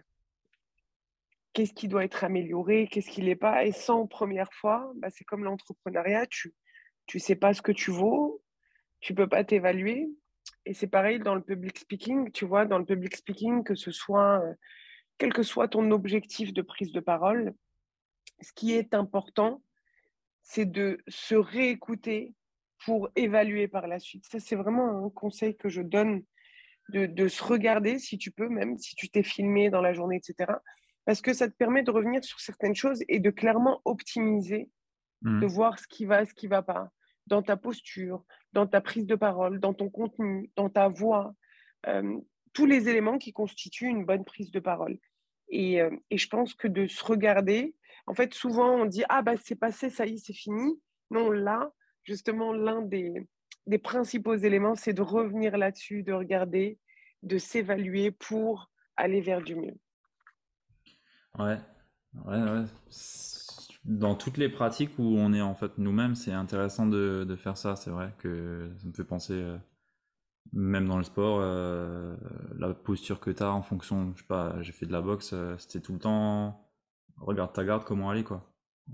[1.52, 3.64] qu'est-ce qui doit être amélioré, qu'est-ce qui n'est pas.
[3.64, 6.52] Et sans première fois, bah, c'est comme l'entrepreneuriat, tu
[7.14, 8.42] ne sais pas ce que tu vaux,
[9.00, 10.08] tu peux pas t'évaluer.
[10.64, 13.90] Et c'est pareil dans le public speaking, tu vois, dans le public speaking, que ce
[13.90, 14.54] soit, euh,
[15.18, 17.54] quel que soit ton objectif de prise de parole,
[18.40, 19.62] ce qui est important,
[20.42, 22.34] c'est de se réécouter
[22.84, 24.26] pour évaluer par la suite.
[24.26, 26.22] Ça, c'est vraiment un conseil que je donne
[26.90, 30.16] de, de, se regarder, si tu peux, même si tu t'es filmé dans la journée,
[30.16, 30.52] etc.
[31.04, 34.70] Parce que ça te permet de revenir sur certaines choses et de clairement optimiser,
[35.22, 35.40] Mmh.
[35.40, 36.90] de voir ce qui va, ce qui va pas,
[37.26, 41.34] dans ta posture, dans ta prise de parole, dans ton contenu, dans ta voix,
[41.86, 42.18] euh,
[42.52, 44.98] tous les éléments qui constituent une bonne prise de parole.
[45.48, 47.74] Et, euh, et, je pense que de se regarder,
[48.06, 50.80] en fait, souvent on dit Ah, bah c'est passé, ça y est, c'est fini.
[51.10, 51.72] Non, là,
[52.04, 53.12] justement, l'un des,
[53.66, 56.78] des principaux éléments, c'est de revenir là-dessus, de regarder,
[57.22, 59.76] de s'évaluer pour aller vers du mieux.
[61.38, 61.58] Ouais,
[62.24, 62.64] ouais, ouais.
[63.84, 67.76] Dans toutes les pratiques où on est en fait nous-mêmes, c'est intéressant de, faire ça.
[67.76, 69.56] C'est vrai que ça me fait penser, euh,
[70.52, 72.16] même dans le sport, euh,
[72.58, 75.32] la posture que tu as en fonction, je sais pas, j'ai fait de la boxe,
[75.34, 76.68] euh, c'était tout le temps,
[77.18, 78.44] regarde ta garde, comment aller, quoi.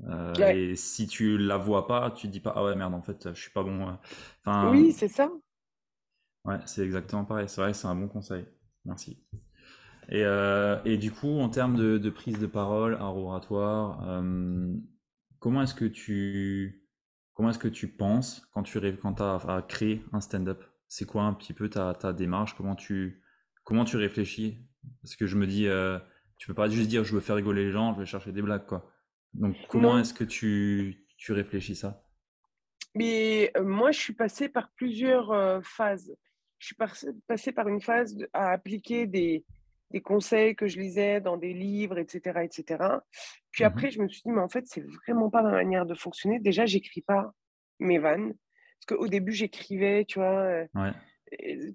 [0.08, 0.58] Euh, Ouais.
[0.72, 3.28] et si tu la vois pas, tu te dis pas, ah ouais, merde, en fait,
[3.34, 3.96] je suis pas bon.
[4.44, 5.30] Enfin, Oui, c'est ça.
[6.44, 7.48] ouais, c'est exactement pareil.
[7.48, 8.44] C'est vrai c'est un bon conseil.
[8.84, 9.18] Merci.
[10.10, 14.74] Et, euh, et du coup, en termes de, de prise de parole, art oratoire, euh,
[15.40, 16.84] comment est-ce que tu,
[17.34, 20.64] comment est-ce que tu penses quand tu quand as à créer un stand-up?
[20.88, 22.56] C'est quoi un petit peu ta, ta démarche?
[22.56, 23.22] Comment tu,
[23.64, 24.58] comment tu réfléchis?
[25.02, 25.68] Parce que je me dis,
[26.38, 28.42] tu peux pas juste dire je veux faire rigoler les gens, je vais chercher des
[28.42, 28.91] blagues, quoi.
[29.34, 32.04] Donc, comment est-ce que tu, tu réfléchis ça?
[32.94, 36.14] mais euh, moi, je suis passée par plusieurs euh, phases.
[36.58, 36.94] Je suis par-
[37.26, 39.44] passée par une phase de- à appliquer des,
[39.90, 43.00] des conseils que je lisais dans des livres, etc., etc.
[43.50, 43.68] Puis Mhm.
[43.68, 46.38] après, je me suis dit, mais en fait, c'est vraiment pas ma manière de fonctionner.
[46.38, 47.32] Déjà, j'écris pas
[47.78, 48.34] mes vannes.
[48.86, 50.92] Parce qu'au début, j'écrivais, tu vois, euh, Ouais.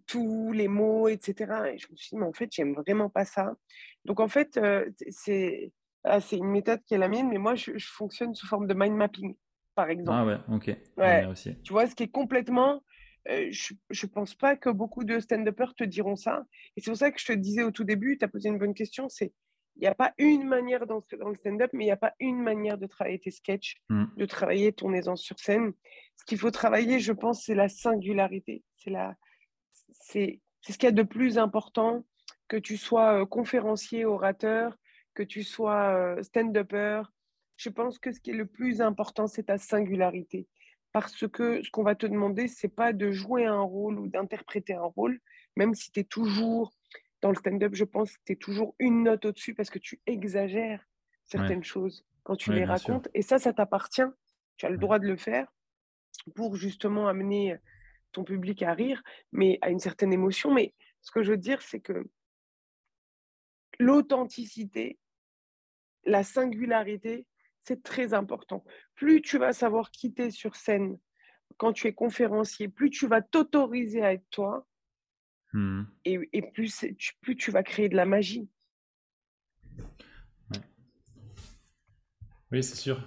[0.05, 1.71] tous les mots, etc.
[1.73, 3.55] Et je me suis dit, mais en fait, j'aime vraiment pas ça.
[4.05, 4.59] Donc, en fait,
[5.09, 5.71] c'est
[6.09, 8.67] ah, c'est une méthode qui est la mienne, mais moi, je, je fonctionne sous forme
[8.67, 9.35] de mind mapping,
[9.75, 10.27] par Ah exemple.
[10.27, 10.67] ouais, ok.
[10.67, 11.55] Ouais, Ouais, aussi.
[11.63, 12.83] tu vois, ce qui est complètement.
[13.29, 13.73] euh, je
[14.05, 16.43] ne pense pas que beaucoup de stand-uppers te diront ça.
[16.75, 18.57] Et c'est pour ça que je te disais au tout début, tu as posé une
[18.57, 19.33] bonne question, c'est
[19.75, 22.13] il n'y a pas une manière dans, dans le stand-up, mais il n'y a pas
[22.19, 24.05] une manière de travailler tes sketchs, Mm.
[24.17, 25.71] de travailler ton aisance sur scène.
[26.15, 28.63] Ce qu'il faut travailler, je pense, c'est la singularité.
[28.77, 29.13] C'est la,
[29.91, 32.05] c'est, c'est ce qu'il y a de plus important,
[32.47, 34.75] que tu sois euh, conférencier, orateur,
[35.17, 37.01] que tu sois euh, stand-upper.
[37.57, 40.47] Je pense que ce qui est le plus important, c'est ta singularité.
[40.91, 44.75] Parce que ce qu'on va te demander, c'est pas de jouer un rôle ou d'interpréter
[44.75, 45.19] un rôle,
[45.55, 46.71] même si tu es toujours
[47.21, 49.99] dans le stand-up, je pense que tu es toujours une note au-dessus parce que tu
[50.05, 50.85] exagères
[51.33, 52.93] Ouais, certaines choses quand tu ouais, les sûr.
[52.93, 53.09] racontes.
[53.15, 54.05] Et ça, ça t'appartient.
[54.57, 54.81] Tu as le Ouais.
[54.81, 55.51] droit de le faire
[56.35, 57.55] pour justement amener
[58.11, 59.01] ton public à rire,
[59.31, 60.53] mais à une certaine émotion.
[60.53, 62.07] Mais ce que je veux dire, c'est que
[63.79, 64.99] l'authenticité,
[66.07, 67.27] la singularité,
[67.61, 68.63] c'est très important.
[68.95, 70.97] Plus tu vas savoir quitter sur scène
[71.57, 74.65] quand tu es conférencier, plus tu vas t'autoriser à être toi
[75.53, 75.87] Mhm.
[76.03, 78.49] et, et plus, tu, plus tu vas créer de la magie.
[80.51, 80.59] Ouais.
[82.51, 83.01] Oui, c'est sûr.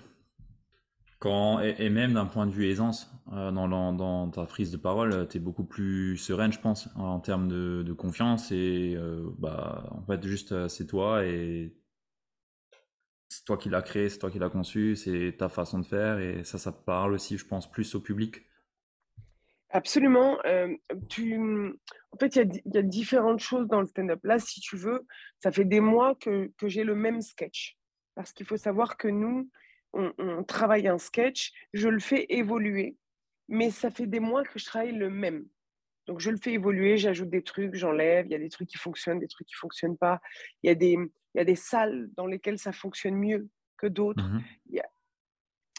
[1.19, 4.71] Quand, et, et même d'un point de vue aisance, euh, dans, dans, dans ta prise
[4.71, 8.51] de parole, tu es beaucoup plus sereine, je pense, en termes de, de confiance.
[8.53, 11.75] Et euh, bah, en fait, juste, euh, c'est toi et
[13.51, 16.21] toi qui l'as créé, c'est toi qui l'as conçu, c'est ta façon de faire.
[16.21, 18.47] Et ça, ça parle aussi, je pense, plus au public.
[19.71, 20.39] Absolument.
[20.45, 20.73] euh,
[21.09, 21.37] tu...
[22.13, 24.21] En fait, il y a, différentes choses dans le stand-up.
[24.23, 25.05] Là, si tu veux,
[25.41, 27.77] ça fait des mois que, que j'ai le même sketch.
[28.15, 29.51] Parce qu'il faut savoir que nous,
[29.95, 32.97] on, on travaille un sketch, je le fais évoluer,
[33.49, 35.45] mais ça fait des mois que je travaille le même.
[36.07, 38.79] Donc, je le fais évoluer, j'ajoute des trucs, j'enlève, il y a des trucs qui
[38.79, 40.21] fonctionnent, des trucs qui ne fonctionnent pas.
[40.63, 40.97] Il y, a des,
[41.35, 44.23] il y a des salles dans lesquelles ça fonctionne mieux que d'autres.
[44.23, 44.43] Mhm.
[44.67, 44.89] Il y a,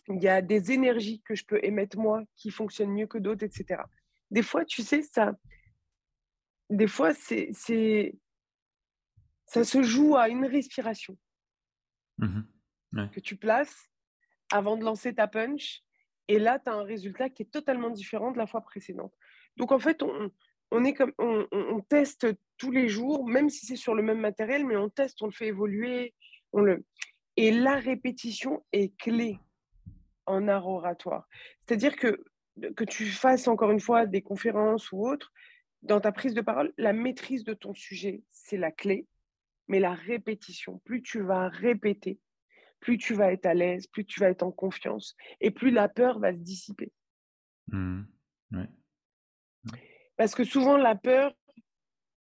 [0.10, 3.44] il y a des énergies que je peux émettre moi qui fonctionnent mieux que d'autres,
[3.46, 3.82] etc.
[4.32, 5.34] Des fois, tu sais, ça,
[6.70, 7.52] des fois, c'est,
[9.46, 11.18] ça se joue à une respiration
[12.18, 12.46] Mhm.
[12.94, 13.10] Ouais.
[13.12, 13.90] que tu places
[14.52, 15.82] avant de lancer ta punch.
[16.28, 19.14] Et là, tu as un résultat qui est totalement différent de la fois précédente.
[19.58, 20.32] Donc, en fait, on,
[20.72, 22.28] on, est comme, on- on teste
[22.62, 25.32] tous les jours, même si c'est sur le même matériel, mais on teste, on le
[25.32, 26.14] fait évoluer.
[26.54, 26.86] On le...
[27.36, 29.40] Et la répétition est clé
[30.28, 31.28] en art oratoire.
[31.66, 32.24] C'est-à-dire que,
[32.76, 35.34] que tu fasses encore une fois des conférences ou autres,
[35.82, 39.08] dans ta prise de parole, la maîtrise de ton sujet, c'est la clé,
[39.68, 42.20] mais la répétition, plus tu vas répéter,
[42.80, 45.90] plus tu vas être à l'aise, plus tu vas être en confiance, et plus la
[45.90, 46.92] peur va se dissiper.
[47.74, 48.70] Ouais.
[50.16, 51.34] Parce que souvent, la peur,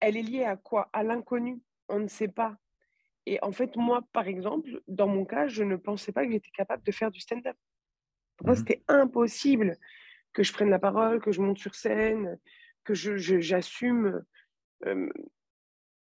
[0.02, 0.90] elle est liée à quoi?
[0.94, 1.62] À l'inconnu.
[1.88, 2.58] On ne sait pas.
[3.26, 6.52] Et en fait, moi, par exemple, dans mon cas, je ne pensais pas que j'étais
[6.52, 7.56] capable de faire du stand-up.
[8.38, 9.78] Pour moi, mmh c'était impossible
[10.34, 12.40] que je prenne la parole, que je monte sur scène,
[12.84, 14.24] que j'assume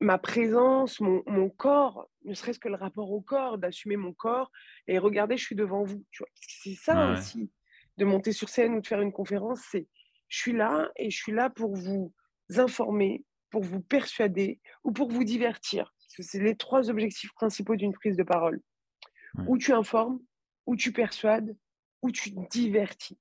[0.00, 4.50] ma présence, mon, corps, ne serait-ce que le rapport au corps, d'assumer mon corps
[4.86, 6.04] et regardez, je suis devant vous.
[6.34, 7.50] C'est ça aussi,
[7.98, 9.86] de monter sur scène ou de faire une conférence, c'est
[10.28, 12.14] je suis là et je suis là pour vous
[12.56, 15.94] informer, pour vous persuader ou pour vous divertir.
[16.08, 18.60] C'est les trois objectifs principaux d'une prise de parole.
[19.46, 20.20] Ou tu informes,
[20.66, 21.56] ou tu persuades,
[22.02, 23.18] ou tu divertis.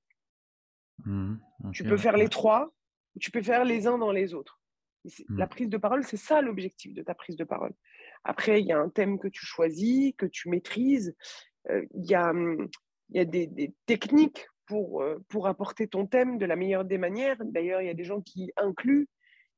[1.05, 1.35] Mmh
[1.73, 2.73] tu peux faire les trois,
[3.15, 4.59] ou tu peux faire les uns dans les autres.
[5.29, 5.49] La mmh.
[5.49, 7.73] prise de parole, c'est ça l'objectif de ta prise de parole.
[8.23, 11.15] Après, il y a un thème que tu choisis, que tu maîtrises.
[11.69, 12.69] Euh, il y a, mmh,
[13.11, 17.37] y a des, techniques pour, euh, pour apporter ton thème de la meilleure des manières.
[17.43, 19.07] D'ailleurs, il y a des gens qui incluent,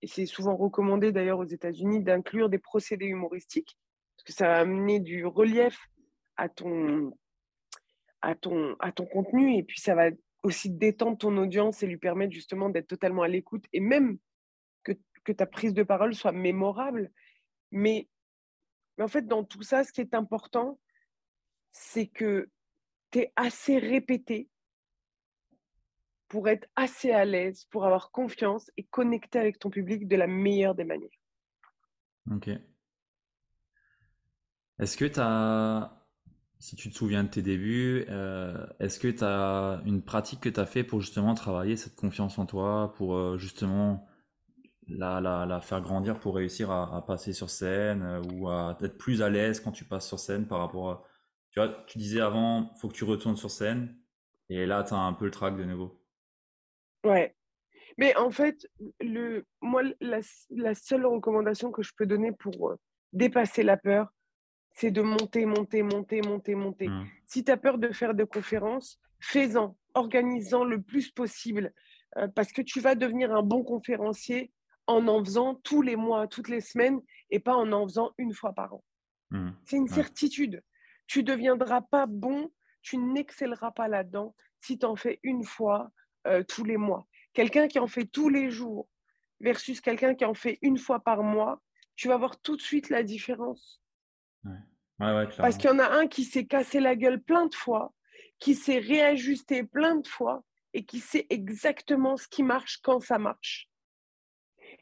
[0.01, 3.77] et c'est souvent recommandé d'ailleurs aux États-Unis, d'inclure des procédés humoristiques,
[4.15, 5.77] parce que ça va amener du relief
[6.37, 7.13] à ton,
[8.21, 10.09] à ton, à ton contenu, et puis ça va
[10.43, 14.17] aussi détendre ton audience et lui permettre justement d'être totalement à l'écoute et même
[14.83, 14.93] que,
[15.33, 17.11] ta prise de parole soit mémorable.
[17.71, 18.09] Mais,
[18.97, 20.79] mais en fait, dans tout ça, ce qui est important,
[21.71, 22.49] c'est que
[23.11, 24.49] tu es assez répété
[26.31, 30.27] pour être assez à l'aise, pour avoir confiance et connecter avec ton public de la
[30.27, 31.09] meilleure des manières.
[32.31, 32.49] Ok.
[34.79, 35.97] Est-ce que tu as
[36.57, 40.49] si tu te souviens de tes débuts, euh, est-ce que tu as une pratique que
[40.49, 44.07] tu as fait pour justement travailler cette confiance en toi, pour euh, justement
[44.87, 49.29] la, faire grandir pour réussir à, passer sur scène euh, ou à être plus à
[49.29, 51.03] l'aise quand tu passes sur scène par rapport à...
[51.87, 53.97] Tu disais avant, faut que tu retournes sur scène
[54.47, 56.00] et là, tu as un peu le trac de nouveau.
[57.03, 57.35] Ouais.
[57.97, 58.67] Mais en fait,
[58.99, 62.75] le, moi, la, la seule recommandation que je peux donner pour
[63.13, 64.11] dépasser la peur,
[64.73, 66.87] c'est de monter, monter, monter, monter, monter.
[66.87, 67.07] Mmh.
[67.25, 71.73] Si tu as peur de faire de conférences, fais-en, organise-en le plus possible,
[72.17, 74.51] euh, parce que tu vas devenir un bon conférencier
[74.87, 78.33] en en faisant tous les mois, toutes les semaines, et pas en en faisant une
[78.33, 78.83] fois par an.
[79.31, 79.49] Mmh.
[79.65, 80.63] C'est une certitude.
[81.07, 85.91] Tu ne deviendras pas bon, tu n'excelleras pas là-dedans si tu en fais une fois
[86.27, 87.07] euh, tous les mois.
[87.33, 88.87] Quelqu'un qui en fait tous les jours
[89.39, 91.61] versus quelqu'un qui en fait une fois par mois,
[91.95, 93.81] tu vas voir tout de suite la différence.
[94.97, 97.93] Parce qu'il y en a un qui s'est cassé la gueule plein de fois,
[98.39, 103.17] qui s'est réajusté plein de fois et qui sait exactement ce qui marche quand ça
[103.17, 103.67] marche.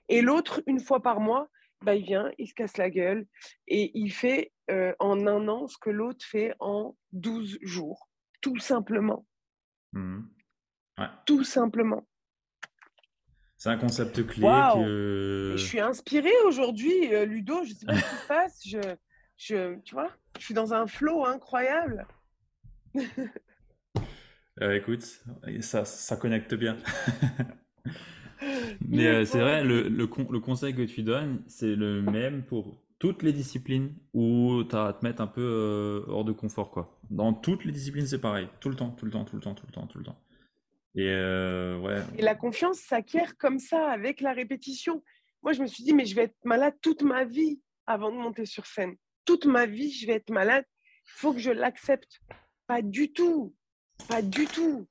[0.10, 1.50] Et l'autre, une fois par mois,
[1.82, 3.26] bah, il vient, il se casse la gueule
[3.68, 8.10] et il fait euh, en un an ce que l'autre fait en 12 jours,
[8.42, 9.26] tout simplement.
[9.94, 10.24] Mmh
[11.26, 12.08] tout simplement.
[13.58, 15.56] C'est un concept clé que...
[15.58, 18.62] Je suis inspirée aujourd'hui, euh, Ludo, je ne sais pas ce qui se passe.
[18.66, 18.96] Je
[19.40, 22.06] je, tu vois, je suis dans un flow incroyable.
[24.62, 25.24] Euh, écoute,
[25.62, 26.76] ça, ça connecte bien.
[28.90, 32.78] Mais euh, c'est vrai, le, le, le, conseil que tu donnes, c'est le même pour
[33.00, 36.72] toutes les disciplines où tu as à te mettre un peu euh, hors de confort.
[36.72, 37.00] Quoi.
[37.10, 38.50] Dans toutes les disciplines, c'est pareil.
[38.60, 40.20] Tout le temps, tout le temps, tout le temps, tout le temps, tout le temps.
[40.96, 42.02] Et, ouais.
[42.18, 45.04] Et la confiance s'acquiert comme ça, avec la répétition.
[45.44, 48.18] Moi, je me suis dit, mais je vais être malade toute ma vie avant de
[48.18, 48.96] monter sur scène
[49.30, 50.66] toute ma vie, je vais être malade.
[51.06, 52.20] Il faut que je l'accepte.
[52.66, 53.56] Pas du tout.
[54.08, 54.90] Pas du tout.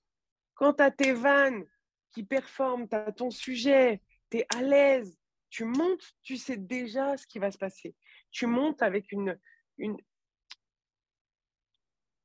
[0.54, 1.64] Quand tu as tes vannes
[2.12, 5.18] qui performent, tu as ton sujet, tu es à l'aise,
[5.50, 7.96] tu montes, tu sais déjà ce qui va se passer.
[8.30, 9.36] Tu montes avec une,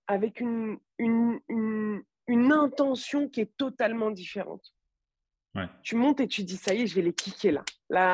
[0.06, 4.74] avec une, une, intention qui est totalement différente.
[5.84, 7.64] Tu montes et tu dis, ça y est, je vais les kicker là.
[7.90, 8.12] Là,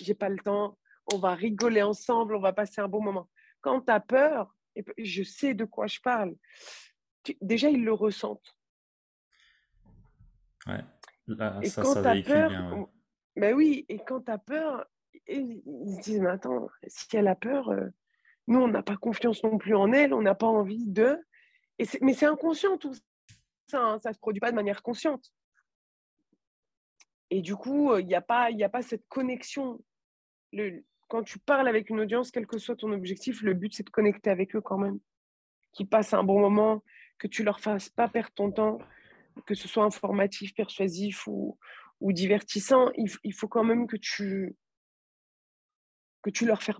[0.00, 0.78] j'ai pas le temps,
[1.12, 3.28] on va rigoler ensemble, on va passer un bon moment.
[3.60, 6.34] Quand tu as peur, et je sais de quoi je parle,
[7.42, 8.56] déjà ils le ressentent.
[10.66, 10.84] Ouais,
[11.26, 12.88] Là, et ça, quand ça peur, bien,
[13.36, 14.86] ben oui, et quand tu as peur,
[15.26, 15.62] ils
[15.96, 17.88] se disent, mais attends, si elle a peur, euh,
[18.46, 21.18] nous, on n'a pas confiance non plus en elle, on n'a pas envie de...
[21.78, 22.94] Et mais c'est inconscient tout
[23.68, 25.32] ça, hein, ça se produit pas de manière consciente.
[27.30, 29.82] Et du coup, il n'y a, pas, a pas cette connexion.
[31.08, 33.90] Quand tu parles avec une audience, quel que soit ton objectif, le but, c'est de
[33.90, 34.98] connecter avec eux quand même.
[35.72, 36.82] Qu'ils passent un bon moment,
[37.18, 38.78] que tu leur fasses pas perdre ton temps,
[39.46, 41.58] que ce soit informatif, persuasif ou,
[42.00, 42.90] ou divertissant.
[42.96, 44.56] Il, faut quand même que tu,
[46.22, 46.76] que tu leur fasses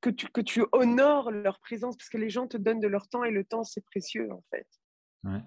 [0.00, 3.08] que tu, que tu honores leur présence parce que les gens te donnent de leur
[3.08, 4.68] temps et le temps, c'est précieux en fait.
[5.24, 5.42] Ouais.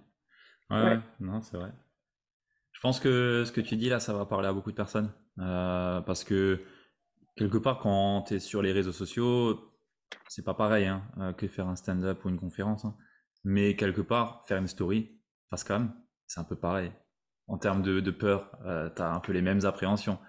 [0.71, 1.71] Ouais, non, c'est vrai.
[2.71, 5.11] Je pense que ce que tu dis là, ça va parler à beaucoup de personnes.
[5.39, 6.63] Euh, parce que
[7.35, 9.71] quelque part, quand tu es sur les réseaux sociaux,
[10.27, 12.85] c'est pas pareil hein, euh, que faire un stand-up ou une conférence.
[12.85, 12.95] Hein.
[13.43, 15.19] Mais quelque part, faire une story,
[15.67, 15.93] quand même,
[16.27, 16.91] c'est un peu pareil.
[17.47, 20.19] En termes de, de peur, euh, tu as un peu les mêmes appréhensions.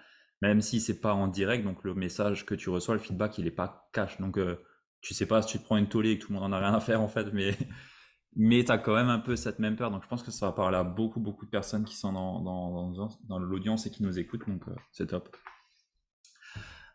[0.41, 3.47] Même si c'est pas en direct, donc le message que tu reçois, le feedback, il
[3.47, 4.19] est pas cash.
[4.19, 4.57] Donc, euh,
[5.01, 6.55] tu sais pas si tu te prends une tollée et que tout le monde en
[6.55, 7.57] a rien à faire, en fait, mais,
[8.35, 9.91] mais tu as quand même un peu cette même peur.
[9.91, 12.39] Donc, je pense que ça va parler à beaucoup, beaucoup de personnes qui sont dans,
[12.41, 14.47] dans, dans, l'audience et qui nous écoutent.
[14.47, 15.35] Donc, euh, c'est top.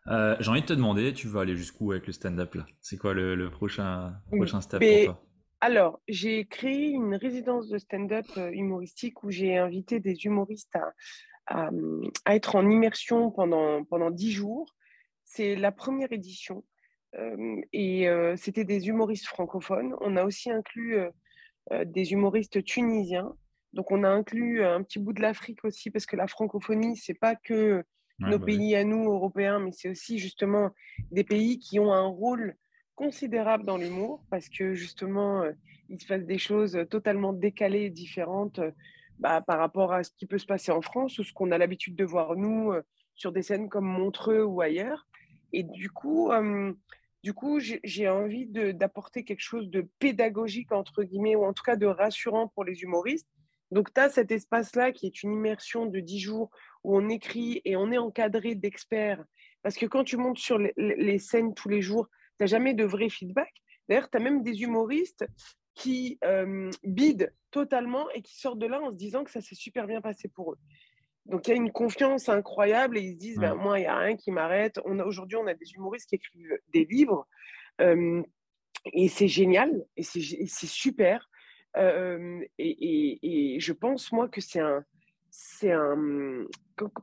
[0.07, 2.65] Euh, j'ai envie de te demander, tu vas aller jusqu'où avec le stand-up là?
[2.81, 5.25] C'est quoi le, prochain, prochain step pour toi?
[5.61, 11.71] alors, j'ai créé une résidence de stand-up euh, humoristique où j'ai invité des humoristes à,
[12.27, 14.75] être en immersion pendant, pendant 10 jours.
[15.25, 16.63] C'est la première édition
[17.15, 19.95] euh, et c'était des humoristes francophones.
[19.99, 20.99] On a aussi inclus
[21.85, 23.33] des humoristes tunisiens.
[23.73, 27.13] Donc, on a inclus un petit bout de l'Afrique aussi parce que la francophonie, c'est
[27.13, 27.83] pas que
[28.19, 30.71] nos bah pays à nous, européens, mais c'est aussi justement
[31.11, 32.55] des pays qui ont un rôle
[32.95, 35.51] considérable dans l'humour parce que justement, euh,
[35.89, 38.71] il se passe des choses totalement décalées et différentes euh,
[39.19, 41.57] bah, par rapport à ce qui peut se passer en France ou ce qu'on a
[41.57, 42.81] l'habitude de voir nous euh,
[43.15, 45.07] sur des scènes comme Montreux ou ailleurs.
[45.53, 46.31] Et du coup,
[47.23, 51.75] du coup j'ai envie d'apporter quelque chose de pédagogique, entre guillemets, ou en tout cas
[51.75, 53.27] de rassurant pour les humoristes.
[53.71, 56.49] Donc, tu as cet espace-là qui est une immersion de 10 jours
[56.83, 59.23] où on écrit et on est encadré d'experts.
[59.61, 62.83] Parce que quand tu montes sur les, scènes tous les jours, tu n'as jamais de
[62.83, 63.53] vrai feedback.
[63.87, 65.25] D'ailleurs, tu as même des humoristes
[65.75, 69.55] qui euh, bident totalement et qui sortent de là en se disant que ça s'est
[69.55, 70.57] super bien passé pour eux.
[71.29, 73.87] Donc, il y a une confiance incroyable et ils se disent, ben, moi, il n'y
[73.87, 74.79] a rien qui m'arrête.
[74.83, 77.27] Aujourd'hui, on a des humoristes qui écrivent des livres
[77.81, 78.23] euh,
[78.93, 81.29] et c'est génial et c'est super.
[81.77, 84.83] Euh, et, et, je pense, moi, que c'est un,
[85.29, 86.45] c'est un.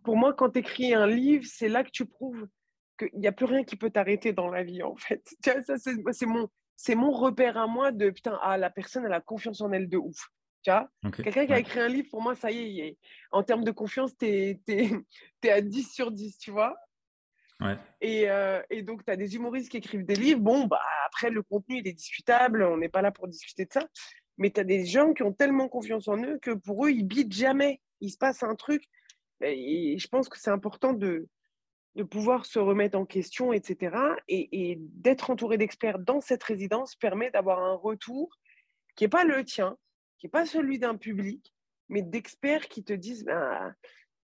[0.05, 2.49] Pour moi, quand tu écris un livre, c'est là que tu prouves
[2.99, 5.23] qu'il n'y a plus rien qui peut t'arrêter dans la vie, en fait.
[5.45, 6.49] ça, c'est mon,
[6.97, 9.99] mon repère à moi de putain, ah, la personne, elle a confiance en elle de
[9.99, 10.29] ouf.
[10.67, 12.99] Tu vois Quelqu'un qui a écrit un livre, pour moi, ça y est,
[13.31, 16.77] en termes de confiance, tu es, es, à 10 sur 10, tu vois
[17.61, 17.77] ouais.
[18.01, 20.41] et, euh, et, donc, tu as des humoristes qui écrivent des livres.
[20.41, 22.65] Bon, bah, après, le contenu, il est discutable.
[22.65, 23.87] On n'est pas là pour discuter de ça.
[24.39, 27.07] Mais tu as des gens qui ont tellement confiance en eux que pour eux, ils
[27.07, 28.85] bident jamais il se passe un truc.
[29.41, 31.29] Et je pense que c'est important de,
[31.95, 33.97] de pouvoir se remettre en question, etc.
[34.29, 38.31] Et, d'être entouré d'experts dans cette résidence permet d'avoir un retour
[38.95, 39.77] qui n'est pas le tien,
[40.19, 41.55] qui n'est pas celui d'un public,
[41.89, 43.73] mais d'experts qui te disent bah,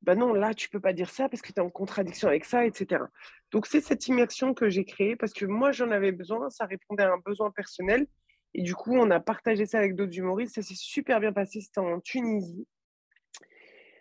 [0.01, 2.45] bah, non, là, tu peux pas dire ça parce que tu es en contradiction avec
[2.45, 3.03] ça, etc.
[3.51, 7.03] Donc, c'est cette immersion que j'ai créée parce que moi, j'en avais besoin, ça répondait
[7.03, 8.07] à un besoin personnel.
[8.53, 10.55] Et du coup, on a partagé ça avec d'autres humoristes.
[10.55, 11.61] Ça s'est super bien passé.
[11.61, 12.67] C'était en Tunisie.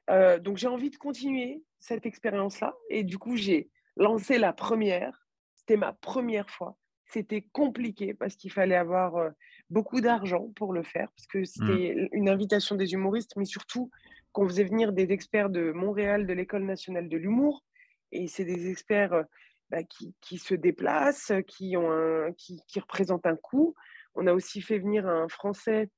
[0.08, 2.74] Euh, donc j'ai envie de continuer cette expérience-là.
[2.90, 5.26] Et du coup, j'ai lancé la première.
[5.56, 6.76] C'était ma première fois.
[7.06, 9.30] C'était compliqué parce qu'il fallait avoir euh,
[9.70, 12.08] beaucoup d'argent pour le faire, parce que c'était mmh.
[12.12, 13.90] une invitation des humoristes, mais surtout
[14.32, 17.64] qu'on faisait venir des experts de Montréal, de l'École nationale de l'humour.
[18.12, 19.22] Et c'est des experts euh,
[19.70, 23.74] bah, qui, qui, se déplacent, qui, ont un, qui, qui représentent un coût.
[24.14, 25.90] On a aussi fait venir un Français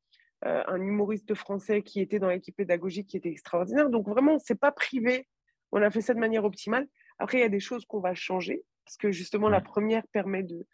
[0.45, 3.91] euh, un humoriste français qui était dans l'équipe pédagogique qui était extraordinaire.
[3.91, 5.27] Donc vraiment, c'est pas privé.
[5.73, 6.87] On a fait ça de manière optimale.
[7.19, 10.45] Après, il y a des choses qu'on va changer parce que justement, la première permet
[10.45, 10.65] de,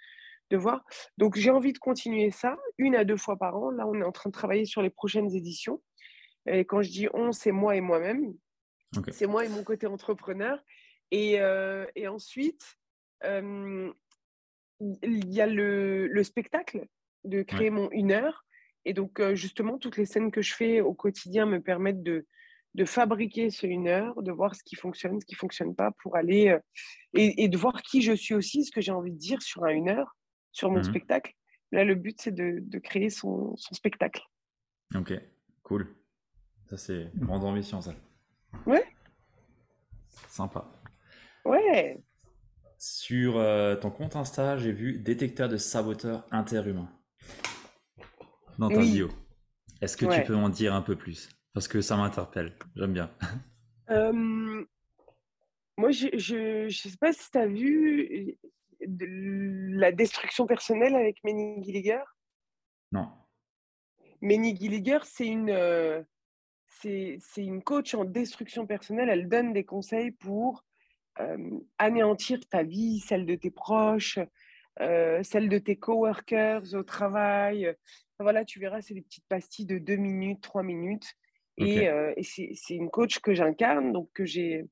[0.51, 0.85] de voir.
[1.19, 3.71] Donc j'ai envie de continuer ça une à deux fois par an.
[3.71, 5.83] Là, on est en train de travailler sur les prochaines éditions.
[6.47, 8.35] Et quand je dis on, c'est moi et moi-même.
[9.11, 10.59] C'est moi et mon côté entrepreneur.
[11.11, 12.77] Et, euh, et ensuite,
[13.25, 13.93] euh,
[14.81, 16.87] il y a le, le, spectacle
[17.25, 18.45] de créer mon une heure
[18.85, 22.27] et donc, justement, toutes les scènes que je fais au quotidien me permettent de,
[22.75, 25.93] de fabriquer ce une heure, de voir ce qui fonctionne, ce qui ne fonctionne pas
[26.03, 26.57] pour aller
[27.15, 29.71] et, de voir qui je suis aussi, ce que j'ai envie de dire sur un
[29.71, 30.17] une heure,
[30.55, 31.35] sur mon mmh spectacle.
[31.73, 34.23] Là, le but, c'est de, de, créer son, son, spectacle.
[34.95, 35.13] Ok,
[35.65, 35.95] cool.
[36.71, 37.93] Ça, c'est une grande ambition, ça.
[38.65, 38.85] Ouais.
[40.29, 40.65] Sympa.
[41.45, 42.01] Ouais.
[42.79, 43.35] Sur
[43.81, 46.91] ton compte Insta, j'ai vu détecteur de saboteurs interhumains
[48.59, 49.09] dans ta bio.
[49.81, 51.29] Est-ce que tu peux en dire un peu plus?
[51.53, 53.11] Parce que ça m'interpelle, j'aime bien.
[55.77, 58.39] moi, je ne sais pas si tu as vu
[58.87, 62.03] la destruction personnelle avec Ménie Gilliger?
[62.93, 63.09] Non.
[64.21, 66.07] Ménie Gilliger, c'est une,
[66.67, 69.09] c'est une coach en destruction personnelle.
[69.09, 70.65] Elle donne des conseils pour
[71.79, 74.19] anéantir ta vie, celle de tes proches,
[74.79, 77.75] celle de tes coworkers au travail,
[78.21, 81.15] voilà, tu verras, c'est des petites pastilles de 2 minutes, 3 minutes.
[81.57, 84.67] Et, euh, c'est une coach que j'incarne, donc que j'ai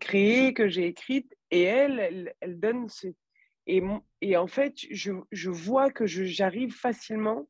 [0.00, 1.35] créée, que j'ai écrite.
[1.50, 3.08] Et elle, elle, donne ce...
[3.66, 3.82] Et,
[4.20, 7.48] et en fait, je, je vois que j'arrive facilement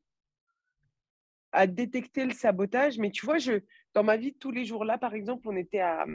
[1.51, 2.97] à détecter le sabotage.
[2.97, 3.59] Mais tu vois, je,
[3.93, 6.05] dans ma vie de tous les jours, là, par exemple, on était à,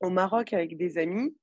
[0.00, 1.36] au Maroc avec des amis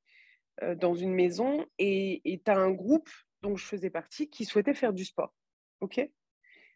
[0.64, 3.10] euh, dans une maison et tu as un groupe
[3.42, 5.34] dont je faisais partie qui souhaitait faire du sport.
[5.82, 6.00] OK?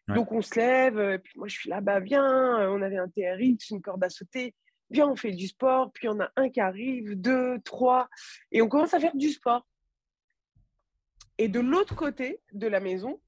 [0.08, 3.08] Donc, on se lève, euh, puis moi, je suis là, bas viens, on avait un
[3.08, 4.54] TRX, une corde à sauter,
[4.90, 8.08] viens, on fait du sport, puis on a un qui arrive, deux, trois,
[8.52, 9.66] et on commence à faire du sport.
[11.38, 13.20] Et de l'autre côté de la maison,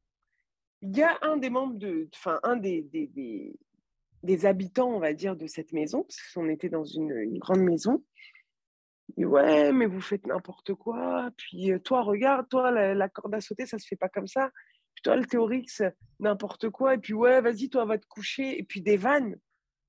[0.83, 2.83] il y a un des membres de, enfin, un des,
[4.23, 8.03] des, habitants, on va dire, de cette maison, parce qu'on était dans une, grande maison.
[9.17, 11.31] Et ouais, mais vous faites n'importe quoi.
[11.37, 14.51] Puis euh, toi, regarde, toi, la, corde à sauter, ça se fait pas comme ça.
[14.95, 15.83] Puis toi, le théorix,
[16.21, 16.95] n'importe quoi.
[16.95, 18.59] Et puis ouais, vas-y, toi, va te coucher.
[18.59, 19.37] Et puis des vannes.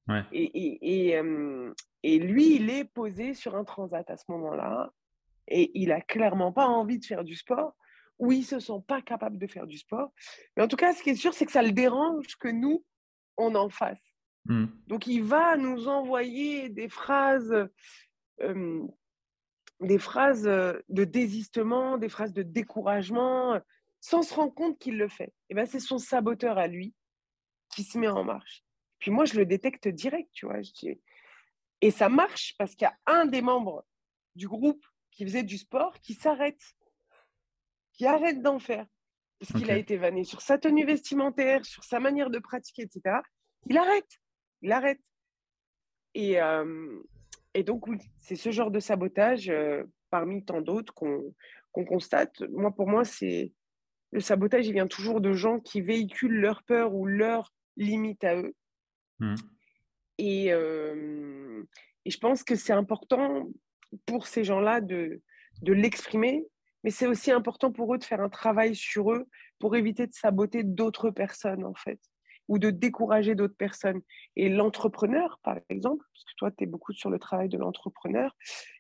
[0.10, 0.24] Ouais.
[0.32, 4.91] Et, et, et, euh, et, lui, il est posé sur un transat à ce moment-là.
[5.47, 7.76] Et il a clairement pas envie de faire du sport
[8.18, 10.12] ou ils se sont pas capables de faire du sport.
[10.55, 12.84] Mais en tout cas, ce qui est sûr, c'est que ça le dérange que nous,
[13.38, 14.03] on en fasse.
[14.45, 14.66] Mmh.
[14.88, 17.70] Donc, il va nous envoyer des phrases,
[19.80, 23.60] des phrases de désistement, des phrases de découragement,
[24.01, 25.34] sans se rendre compte qu'il le fait.
[25.49, 26.93] Et ben, c'est son saboteur à lui
[27.74, 28.64] qui se met en marche.
[29.00, 30.60] Puis moi, je le détecte direct, tu vois.
[31.82, 33.86] Et ça marche parce qu'il y a un des membres
[34.36, 36.62] du groupe qui faisait du sport qui s'arrête
[37.93, 38.86] qui arrête d'en faire
[39.39, 43.18] parce qu'il a été vanné sur sa tenue vestimentaire, sur sa manière de pratiquer, etc.
[43.68, 44.20] Il arrête,
[44.62, 45.00] il arrête.
[46.14, 46.38] Et,
[47.54, 49.52] et donc, oui, c'est ce genre de sabotage
[50.10, 52.41] parmi tant d'autres qu'on constate.
[52.50, 53.54] Moi, pour moi, c'est
[54.12, 58.36] le sabotage, il vient toujours de gens qui véhiculent leur peur ou leur limite à
[58.36, 58.56] eux.
[59.20, 59.36] Mmh.
[60.17, 63.49] Et, et je pense que c'est important
[64.05, 65.22] pour ces gens-là de,
[65.61, 66.45] de l'exprimer
[66.84, 69.28] mais c'est aussi important pour eux de faire un travail sur eux
[69.59, 71.99] pour éviter de saboter d'autres personnes, en fait,
[72.47, 74.01] ou de décourager d'autres personnes.
[74.36, 78.36] Et l'entrepreneur, par exemple, parce que toi, tu es beaucoup sur le travail de l'entrepreneur,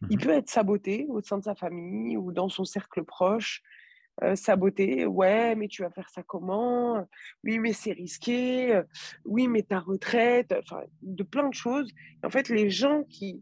[0.09, 3.61] il mmh peut être saboté au sein de sa famille ou dans son cercle proche.
[4.21, 7.07] Euh, saboté, ouais, mais tu vas faire ça comment?
[7.43, 8.81] Oui, mais c'est risqué.
[9.23, 11.89] Oui, mais ta retraite, enfin, de plein de choses.
[12.23, 13.41] en fait, les gens qui,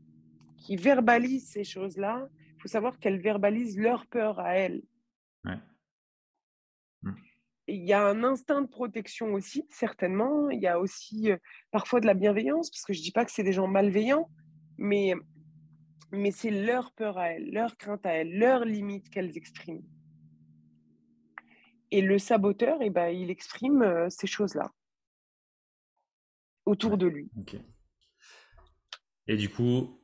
[0.57, 4.83] qui verbalisent ces choses-là, il faut savoir qu'elles verbalisent leur peur à elles.
[5.43, 5.55] Mmh.
[7.69, 10.49] Il y a un instinct de protection aussi, certainement.
[10.49, 11.37] Il y a aussi euh,
[11.71, 14.29] parfois de la bienveillance, parce que je ne dis pas que c'est des gens malveillants,
[14.77, 15.15] mais,
[16.11, 19.83] mais c'est leur peur à elles, leur crainte à elles, leurs limites qu'elles expriment.
[21.91, 24.71] Et le saboteur, eh ben, il exprime euh, ces choses-là
[26.65, 27.31] autour de lui.
[29.27, 30.01] Et du coup,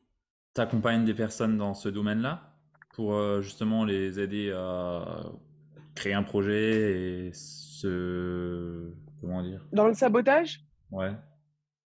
[0.55, 2.57] tu accompagnes des personnes dans ce domaine-là
[2.93, 5.25] pour euh, justement les aider à
[5.95, 8.93] créer un projet et se.
[9.19, 9.65] Comment dire?
[9.71, 10.65] Dans le sabotage?
[10.91, 11.11] Ouais.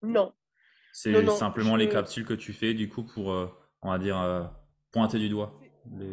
[0.04, 0.34] Non.
[0.94, 3.48] C'est simplement les capsules que tu fais du coup pour, euh,
[3.82, 4.52] on va dire,
[4.92, 5.60] pointer du doigt.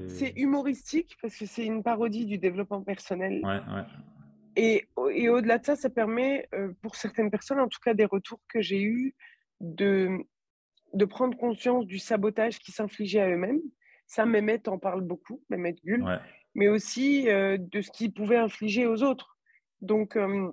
[0.08, 3.40] C'est humoristique parce que c'est une parodie du développement personnel.
[3.44, 3.84] Ouais, ouais.
[4.56, 6.48] Et, et au-delà de ça, ça permet,
[6.80, 9.14] pour certaines personnes, en tout cas des retours que j'ai eus,
[9.60, 10.18] de,
[10.92, 13.60] de prendre conscience du sabotage qui s'infligeait à eux-mêmes.
[14.06, 16.04] Ça, Mehmet en parle beaucoup, Mehmet Gull,
[16.54, 19.38] mais aussi euh, de ce qu'il pouvait infliger aux autres.
[19.80, 20.52] Donc, euh,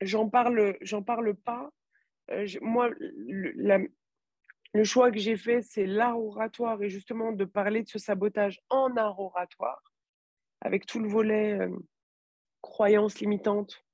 [0.00, 1.70] j'en parle, j'en parle pas.
[2.30, 3.88] Euh, moi, le,
[4.72, 8.60] le, choix que j'ai fait, c'est l'art oratoire et justement de parler de ce sabotage
[8.70, 9.82] en art oratoire,
[10.60, 11.58] avec tout le volet
[12.60, 13.84] croyances limitantes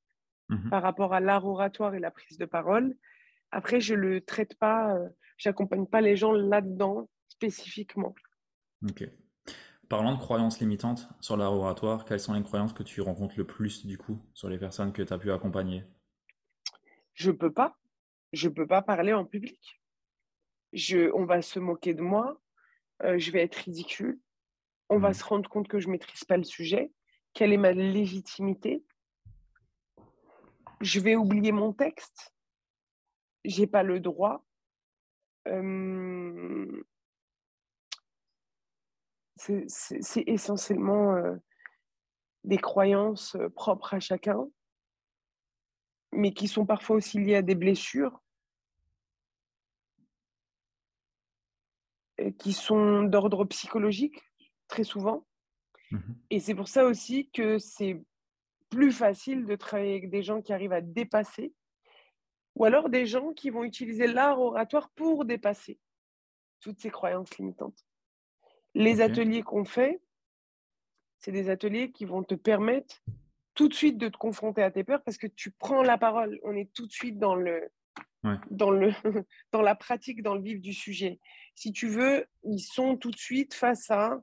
[0.51, 2.95] mmh par rapport à l'art oratoire et la prise de parole.
[3.51, 4.95] Après, je ne le traite pas
[5.39, 8.15] j'accompagne pas les gens là-dedans spécifiquement.
[8.83, 9.09] Ok.
[9.89, 13.47] Parlant de croyances limitantes sur l'art oratoire, quelles sont les croyances que tu rencontres le
[13.47, 15.85] plus du coup sur les personnes que tu as pu accompagner?
[17.15, 17.79] Je peux pas.
[18.33, 19.81] Je peux pas parler en public.
[20.73, 22.41] Je, on va se moquer de moi.
[23.03, 24.21] Euh, je vais être ridicule.
[24.89, 25.15] On va mmh.
[25.15, 26.91] se rendre compte que je maîtrise pas le sujet.
[27.35, 28.85] Quelle est ma légitimité
[30.81, 32.35] Je vais oublier mon texte.
[33.45, 34.45] J'ai pas le droit
[39.39, 41.17] c'est essentiellement
[42.45, 44.47] des croyances propres à chacun,
[46.13, 48.21] mais qui sont parfois aussi liées à des blessures,
[52.39, 54.21] qui sont d'ordre psychologique,
[54.69, 55.27] très souvent.
[55.91, 55.99] Mmh
[56.31, 58.03] et c'est pour ça aussi que c'est
[58.69, 61.55] plus facile de travailler avec des gens qui arrivent à dépasser
[62.55, 65.79] ou alors des gens qui vont utiliser l'art oratoire pour dépasser
[66.61, 67.87] toutes ces croyances limitantes.
[68.75, 70.03] Les ateliers qu'on fait,
[71.19, 73.03] c'est des ateliers qui vont te permettre
[73.55, 76.39] tout de suite de te confronter à tes peurs parce que tu prends la parole.
[76.43, 77.71] On est tout de suite dans le,
[78.51, 78.93] dans, le,
[79.53, 81.19] dans la pratique, dans le vif du sujet.
[81.55, 84.21] Si tu veux, ils sont tout de suite face à...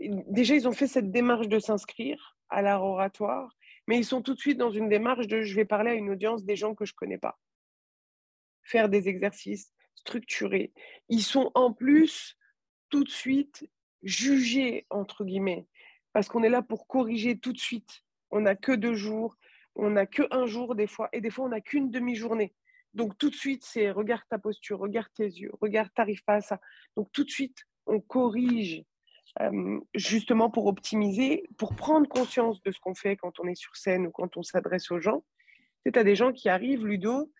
[0.00, 4.34] Déjà, ils ont fait cette démarche de s'inscrire à l'art oratoire, mais ils sont tout
[4.34, 6.84] de suite dans une démarche de je vais parler à une audience des gens que
[6.84, 7.38] je ne connais pas.
[8.62, 10.72] Faire des exercices structurés.
[11.08, 12.36] Ils sont en plus
[12.90, 13.68] tout de suite
[14.02, 15.66] jugés, entre guillemets,
[16.12, 18.02] parce qu'on est là pour corriger tout de suite.
[18.30, 19.36] On n'a que deux jours,
[19.74, 22.54] on n'a que un jour des fois, et des fois on n'a qu'une demi-journée.
[22.94, 26.40] Donc tout de suite, c'est regarde ta posture, regarde tes yeux, regarde, t'arrives pas à
[26.40, 26.60] ça.
[26.96, 28.84] Donc tout de suite, on corrige
[29.94, 34.06] justement pour optimiser, pour prendre conscience de ce qu'on fait quand on est sur scène
[34.06, 35.24] ou quand on s'adresse aux gens.
[35.84, 37.32] Tu as des gens qui arrivent, Ludo,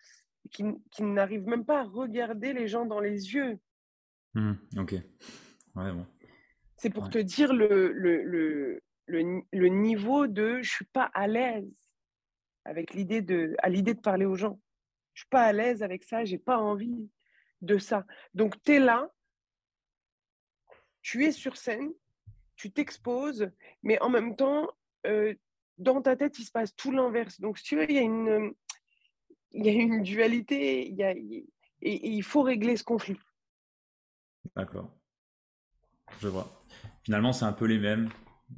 [0.51, 3.59] qui, qui n'arrivent même pas à regarder les gens dans les yeux.
[4.33, 4.93] Mmh, ok.
[5.75, 6.05] Ouais, bon.
[6.77, 8.81] C'est pour te dire le, le, le,
[9.51, 11.71] le, niveau de je suis pas à l'aise
[12.65, 14.59] avec l'idée de, à l'idée de parler aux gens.
[15.13, 17.09] Je suis pas à l'aise avec ça, j'ai pas envie
[17.61, 18.05] de ça.
[18.33, 19.09] Donc tu es là,
[21.01, 21.91] tu es sur scène,
[22.55, 23.51] tu t'exposes,
[23.83, 24.69] mais en même temps,
[25.05, 25.33] euh,
[25.77, 27.39] dans ta tête, il se passe tout l'inverse.
[27.39, 28.53] Donc si tu veux, il y a une,
[29.51, 31.45] il y a une dualité, il y a, et,
[31.81, 33.17] et il faut régler ce conflit.
[34.55, 34.91] D'accord.
[36.19, 36.63] Je vois.
[37.03, 38.09] Finalement, c'est un peu les mêmes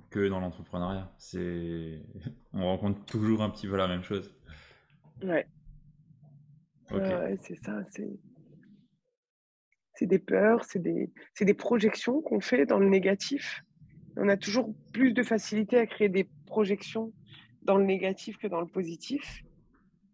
[0.10, 1.12] que dans l'entrepreneuriat.
[1.18, 2.02] C'est,
[2.54, 4.34] on rencontre toujours un petit peu la même chose.
[5.22, 5.48] Ouais
[6.90, 7.84] c'est ça,
[9.94, 13.64] c'est des peurs, c'est des, des projections qu'on fait dans le négatif.
[14.18, 17.14] On a toujours plus de facilité à créer des projections
[17.64, 19.44] dans le négatif que dans le positif.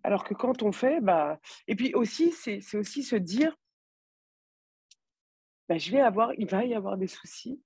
[0.03, 3.55] Alors que quand on fait, bah, et puis aussi, c'est aussi se dire,
[5.69, 7.61] bah, je vais avoir, il va y avoir des soucis,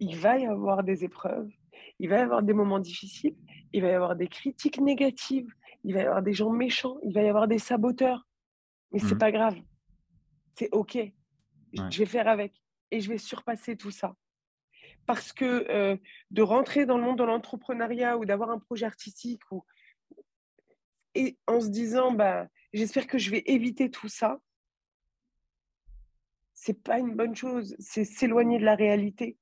[0.00, 1.48] il va y avoir des épreuves,
[2.00, 3.36] il va y avoir des moments difficiles,
[3.72, 5.52] il va y avoir des critiques négatives,
[5.84, 8.26] il va y avoir des gens méchants, il va y avoir des saboteurs.
[8.90, 9.18] Mais c'est mmh.
[9.18, 9.56] pas grave.
[10.56, 10.98] C'est OK.
[11.90, 12.54] Je vais faire avec.
[12.90, 14.14] Et je vais surpasser tout ça.
[15.06, 15.96] Parce que euh,
[16.30, 19.64] de rentrer dans le monde de l'entrepreneuriat ou d'avoir un projet artistique ou...
[21.14, 24.38] et en se disant bah, j'espère que je vais éviter tout ça,
[26.54, 27.76] c'est pas une bonne chose.
[27.78, 29.36] C'est s'éloigner de la réalité.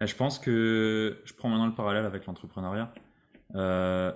[0.00, 2.92] Je pense que je prends maintenant le parallèle avec l'entrepreneuriat.
[3.54, 4.12] Euh,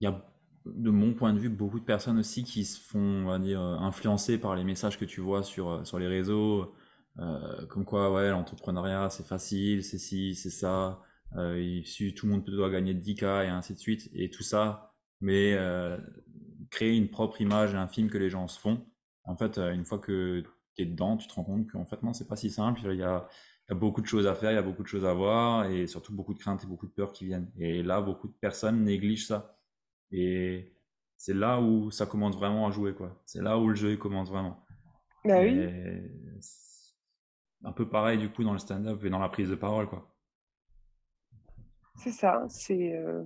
[0.00, 0.24] il y a,
[0.66, 4.54] de mon point de vue, beaucoup de personnes aussi qui se font, dire, influencer par
[4.56, 6.74] les messages que tu vois sur, euh, sur les réseaux,
[7.18, 11.00] euh, comme quoi, ouais, l'entrepreneuriat, c'est facile, c'est ci, c'est ça,
[11.36, 11.82] euh,
[12.16, 15.98] tout le monde doit gagner 10K et ainsi de suite, et tout ça, mais euh,
[16.70, 18.86] créer une propre image et un film que les gens se font,
[19.24, 20.42] en fait, une fois que
[20.76, 22.98] tu es dedans, tu te rends compte qu'en fait, non, c'est pas si simple, il
[22.98, 23.28] y a,
[23.70, 25.66] y a beaucoup de choses à faire, il y a beaucoup de choses à voir,
[25.66, 27.50] et surtout beaucoup de craintes et beaucoup de peurs qui viennent.
[27.58, 29.56] Et là, beaucoup de personnes négligent ça.
[30.10, 30.74] Et
[31.16, 33.22] c'est là où ça commence vraiment à jouer, quoi.
[33.26, 34.64] C'est là où le jeu commence vraiment.
[35.24, 35.68] Bah oui.
[37.62, 40.10] Un peu pareil, du coup, dans le stand-up et dans la prise de parole, quoi.
[41.96, 42.46] C'est ça.
[42.48, 42.96] C'est.
[42.96, 43.22] Euh,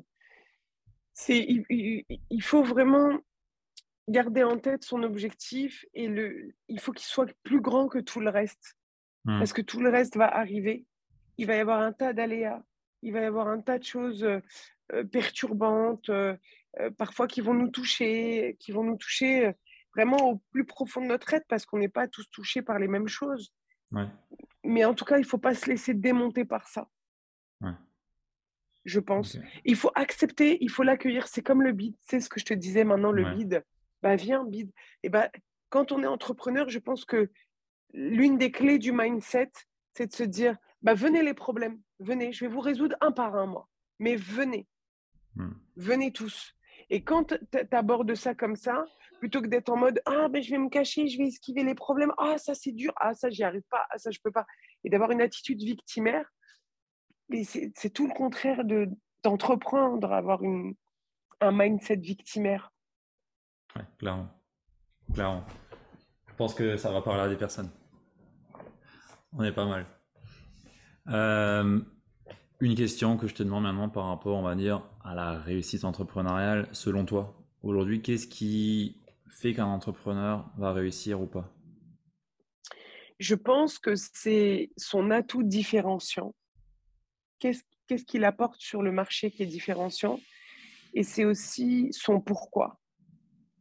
[1.29, 1.65] il,
[2.31, 3.17] il, faut vraiment
[4.09, 8.19] garder en tête son objectif et le, il faut qu'il soit plus grand que tout
[8.21, 8.77] le reste.
[9.25, 9.39] Mmh.
[9.39, 10.85] Parce que tout le reste va arriver.
[11.39, 12.63] Il va y avoir un tas d'aléas.
[13.03, 14.41] Il va y avoir un tas de choses euh,
[14.93, 16.37] euh, perturbantes, euh,
[16.97, 19.53] parfois qui vont nous toucher, qui vont nous toucher
[19.95, 22.89] vraiment au plus profond de notre être parce qu'on n'est pas tous touchés par les
[22.89, 23.53] mêmes choses.
[24.65, 26.89] Mais en tout cas, il ne faut pas se laisser démonter par ça.
[28.85, 29.39] Je pense.
[29.65, 31.29] Il faut accepter, il faut l'accueillir.
[31.29, 31.95] C'est comme le bide.
[32.03, 33.65] C'est ce que je te disais maintenant, le bide.
[34.03, 34.73] Bah, viens, bide.
[35.03, 35.31] Et bah,
[35.71, 37.31] quand on est entrepreneur, je pense que
[37.95, 39.53] l'une des clés du mindset,
[39.95, 43.35] c'est de se dire bah, venez les problèmes, venez, je vais vous résoudre un par
[43.37, 43.69] un, moi.
[43.99, 44.67] Mais venez.
[45.37, 45.53] Hmm.
[45.77, 46.55] Venez tous.
[46.91, 48.85] Et quand tu abordes ça comme ça,
[49.21, 51.75] plutôt que d'être en mode Ah, ben, je vais me cacher, je vais esquiver les
[51.75, 54.45] problèmes, ah, ça c'est dur, ah, ça j'y arrive pas, ah, ça je peux pas,
[54.83, 56.31] et d'avoir une attitude victimaire,
[57.33, 58.65] c'est tout le contraire
[59.23, 60.75] d'entreprendre, avoir une,
[61.41, 62.71] un mindset victimaire.
[63.75, 64.29] Ouais, clairement.
[65.15, 65.45] Clairement.
[66.27, 67.71] Je pense que ça va parler à des personnes.
[69.37, 69.87] On est pas mal.
[71.09, 71.81] Euh,
[72.61, 75.85] une question que je te demande maintenant par rapport, on va dire, à la réussite
[75.85, 81.53] entrepreneuriale, selon toi, aujourd'hui, qu'est-ce qui fait qu'un entrepreneur va réussir ou pas?
[83.19, 86.35] Je pense que c'est son atout différenciant.
[87.41, 90.21] Qu'est-ce qu'il apporte sur le marché qui est différenciant?
[90.95, 92.81] Et c'est aussi son pourquoi.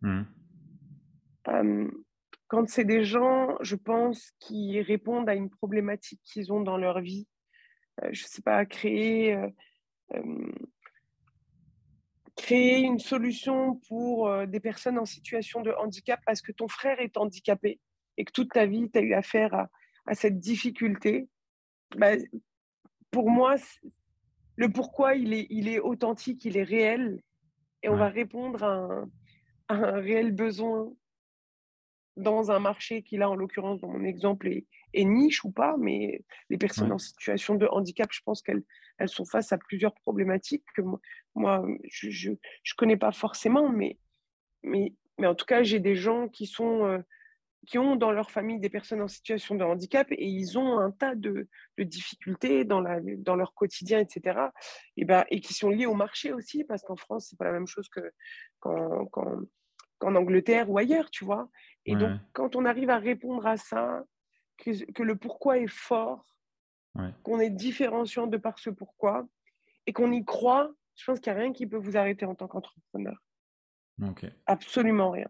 [0.01, 0.23] Mmh.
[2.53, 7.01] Quand c'est des gens, je pense, qui répondent à une problématique qu'ils ont dans leur
[7.01, 7.27] vie,
[8.11, 9.35] je ne sais pas, créer
[12.35, 16.99] créer une solution pour euh, des personnes en situation de handicap parce que ton frère
[16.99, 17.79] est handicapé
[18.17, 19.69] et que toute ta vie, tu as eu affaire à,
[20.05, 21.27] à cette difficulté,
[21.95, 22.13] bah,
[23.11, 23.55] pour moi,
[24.55, 27.21] le pourquoi, il est, il est authentique, il est réel.
[27.81, 29.09] Et on va répondre à un,
[29.67, 30.91] à un, réel besoin
[32.15, 35.75] dans un marché qui, là, en l'occurrence, dans mon exemple, est, est, niche ou pas,
[35.79, 38.63] mais les personnes en situation de handicap, je pense qu'elles
[38.99, 40.99] elles sont face à plusieurs problématiques que moi,
[41.33, 42.35] moi je ne
[42.77, 43.97] connais pas forcément, mais,
[44.61, 46.85] mais, mais en tout cas, j'ai des gens qui sont...
[46.85, 46.99] Euh,
[47.65, 50.91] qui ont dans leur famille des personnes en situation de handicap et ils ont un
[50.91, 51.47] tas de,
[51.77, 54.39] de difficultés dans, la, dans leur quotidien, etc.
[54.97, 57.53] Et, ben, et qui sont liées au marché aussi, parce qu'en France, c'est pas la
[57.53, 57.89] même chose
[58.59, 61.49] qu'en, qu'en, Angleterre ou ailleurs, tu vois.
[61.85, 64.03] Et donc, quand on arrive à répondre à ça,
[64.57, 66.25] que, que le pourquoi est fort,
[67.23, 69.27] qu'on est différenciant de par ce pourquoi,
[69.85, 72.35] et qu'on y croit, je pense qu'il n'y a rien qui peut vous arrêter en
[72.35, 73.17] tant qu'entrepreneur.
[74.45, 75.27] Absolument rien.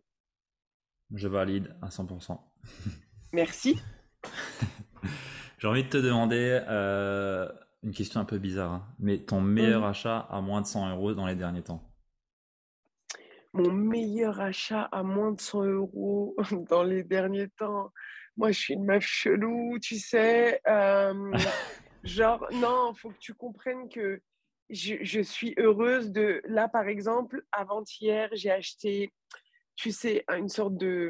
[1.13, 2.39] Je valide à 100%.
[3.33, 3.79] Merci.
[5.57, 7.49] J'ai envie de te demander euh,
[7.83, 11.13] une question un peu bizarre, hein, mais ton meilleur achat à moins de 100 euros
[11.13, 11.92] dans les derniers temps?
[13.53, 16.35] Mon meilleur achat à moins de 100 euros
[16.69, 17.91] dans les derniers temps
[18.35, 20.59] Moi, je suis une meuf chelou, tu sais.
[20.67, 21.37] Euh,
[22.03, 24.21] genre, non, il faut que tu comprennes que
[24.69, 26.41] je, je, suis heureuse de...
[26.45, 29.13] Là, par exemple, avant-hier, j'ai acheté
[29.75, 31.09] tu sais, une sorte de,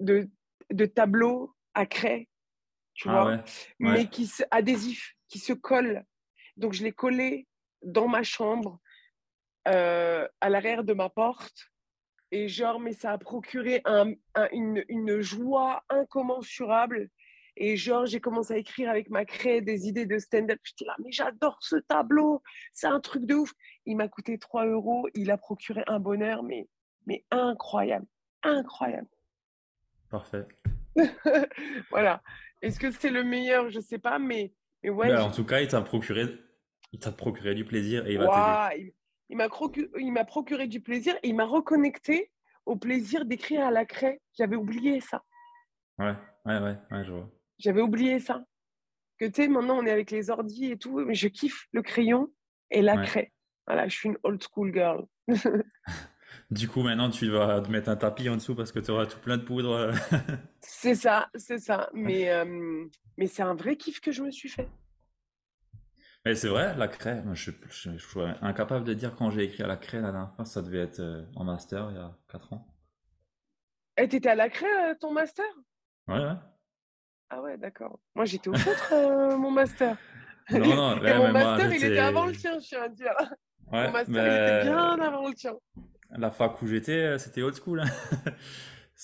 [0.00, 0.28] de,
[0.70, 2.28] de tableau à craie,
[2.94, 3.44] tu ah vois,
[3.78, 6.04] mais qui adhésif, qui se colle.
[6.56, 7.46] Donc, je l'ai collé
[7.82, 8.80] dans ma chambre,
[9.68, 11.70] euh, à l'arrière de ma porte.
[12.30, 14.12] Et genre, mais ça a procuré un,
[14.50, 17.08] une, une, joie incommensurable.
[17.56, 20.58] Et genre, j'ai commencé à écrire avec ma craie des idées de stand-up.
[20.64, 22.42] J'étais là, mais j'adore ce tableau,
[22.72, 23.52] c'est un truc de ouf.
[23.86, 26.66] Il m'a coûté 3 euros, il a procuré un bonheur, mais
[27.06, 28.06] mais incroyable,
[28.42, 29.08] incroyable.
[30.10, 30.46] Parfait.
[31.90, 32.22] voilà.
[32.62, 33.68] Est-ce que c'est le meilleur?
[33.70, 34.52] Je ne sais pas, mais,
[34.82, 35.08] mais ouais.
[35.08, 36.26] Ben, en tout cas, il t'a procuré,
[36.92, 38.70] il t'a procuré du plaisir et il va
[39.30, 39.88] Il, m'a procuré,
[40.26, 42.30] procuré du plaisir et il m'a reconnecté
[42.66, 44.20] au plaisir d'écrire à la craie.
[44.36, 45.22] J'avais oublié ça.
[45.98, 46.14] Ouais,
[46.46, 47.30] ouais, ouais, ouais je vois.
[47.58, 48.44] J'avais oublié ça.
[49.18, 51.82] Que tu sais, maintenant on est avec les ordis et tout, mais je kiffe le
[51.82, 52.32] crayon
[52.70, 53.32] et la craie.
[53.66, 55.06] Voilà, je suis une old school girl.
[56.50, 59.06] Du coup, maintenant, tu vas te mettre un tapis en dessous parce que tu auras
[59.06, 59.92] tout plein de poudre.
[60.60, 61.88] c'est ça, c'est ça.
[61.94, 62.84] Mais, euh,
[63.16, 64.68] mais c'est un vrai kiff que je me suis fait.
[66.24, 69.76] Mais c'est vrai, la craie, je, suis incapable de dire quand j'ai écrit à la
[69.76, 72.66] craie la dernière fois, ça devait être euh, en master il y a 4 ans.
[73.98, 75.44] Et t'étais à la craie, euh, ton master?
[76.08, 76.32] Ouais, ouais.
[77.30, 77.98] Ah ouais, d'accord.
[78.14, 79.96] Moi, j'étais au centre, mon master.
[80.50, 83.14] Non, non, Et mon master, il était avant le tien, je tiens à dire.
[83.72, 85.54] mon master, il était bien avant le tien.
[86.10, 87.80] La fac où j'étais, euh, c'était old school.
[87.80, 87.86] Hein.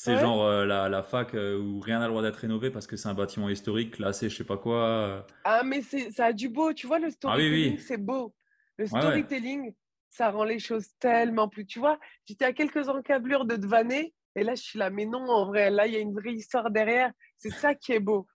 [0.02, 2.86] c'est genre euh, la, la, fac euh, où rien n'a le droit d'être rénové parce
[2.86, 5.26] que c'est un bâtiment historique, classé, je sais pas quoi.
[5.44, 8.34] Ah, mais ça a du beau, tu vois, le ah storytelling, c'est beau.
[8.78, 9.74] Le storytelling,
[10.08, 11.66] ça rend les choses tellement plus.
[11.66, 15.28] Tu vois, j'étais à quelques encablures de Dvané, et là, je suis là, mais non,
[15.28, 17.12] en vrai, là, il y a une vraie histoire derrière.
[17.36, 18.26] C'est ça qui est beau.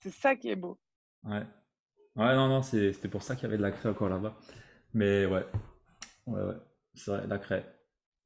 [0.00, 0.78] C'est ça qui est beau.
[1.22, 1.46] Ouais.
[2.16, 4.36] Ouais, non, non, c'était pour ça qu'il y avait de la craie encore là-bas.
[4.92, 5.46] Mais ouais.
[6.26, 6.56] Ouais, ouais.
[6.92, 7.73] C'est vrai, la craie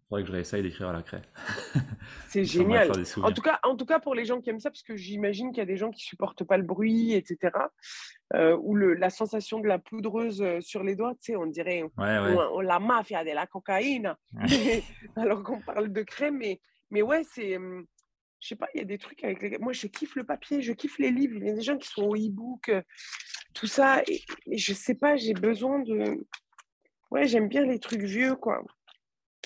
[0.09, 1.23] faudrait que je réessaye d'écrire à la craie.
[2.29, 2.91] C'est génial.
[3.23, 5.51] En tout, cas, en tout cas, pour les gens qui aiment ça, parce que j'imagine
[5.51, 7.53] qu'il y a des gens qui supportent pas le bruit, etc.
[8.35, 11.47] Euh, ou le, la sensation de la poudreuse euh, sur les doigts, tu sais, on
[11.47, 14.15] dirait la mafia de la cocaïne,
[15.17, 16.39] alors qu'on parle de crème.
[16.39, 17.57] Mais, mais ouais, c'est.
[17.57, 17.85] Hum,
[18.41, 19.59] je sais pas, il y a des trucs avec les.
[19.59, 21.37] Moi, je kiffe le papier, je kiffe les livres.
[21.37, 22.83] Il y a des gens qui sont au e-book, euh,
[23.53, 24.03] tout ça.
[24.07, 26.27] Et, et je sais pas, j'ai besoin de.
[27.11, 28.63] Ouais, j'aime bien les trucs vieux, quoi.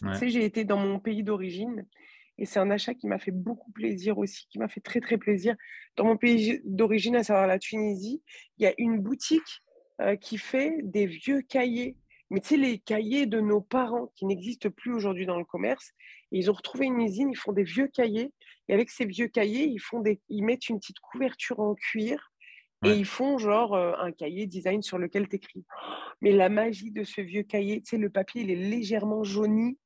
[0.02, 1.86] Tu sais, j'ai été dans mon pays d'origine
[2.38, 5.18] et c'est un achat qui m'a fait beaucoup plaisir aussi, qui m'a fait très très
[5.18, 5.54] plaisir.
[5.96, 8.22] Dans mon pays d'origine, à savoir la Tunisie,
[8.58, 9.62] il y a une boutique
[10.00, 11.96] euh, qui fait des vieux cahiers.
[12.30, 15.92] Mais tu sais, les cahiers de nos parents qui n'existent plus aujourd'hui dans le commerce.
[16.30, 18.32] ils ont retrouvé une usine, ils font des vieux cahiers.
[18.68, 22.32] Et avec ces vieux cahiers, ils, font des, ils mettent une petite couverture en cuir
[22.84, 25.64] et ils font genre euh, un cahier design sur lequel tu écris.
[26.20, 29.78] Mais la magie de ce vieux cahier, tu sais, le papier, il est légèrement jauni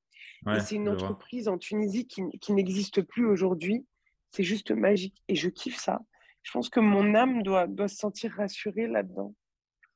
[0.61, 3.87] c'est une entreprise en Tunisie qui, qui n'existe plus aujourd'hui.
[4.31, 6.01] C'est juste magique et je kiffe ça.
[6.43, 9.35] Je pense que mon âme doit, doit se sentir rassurée là-dedans.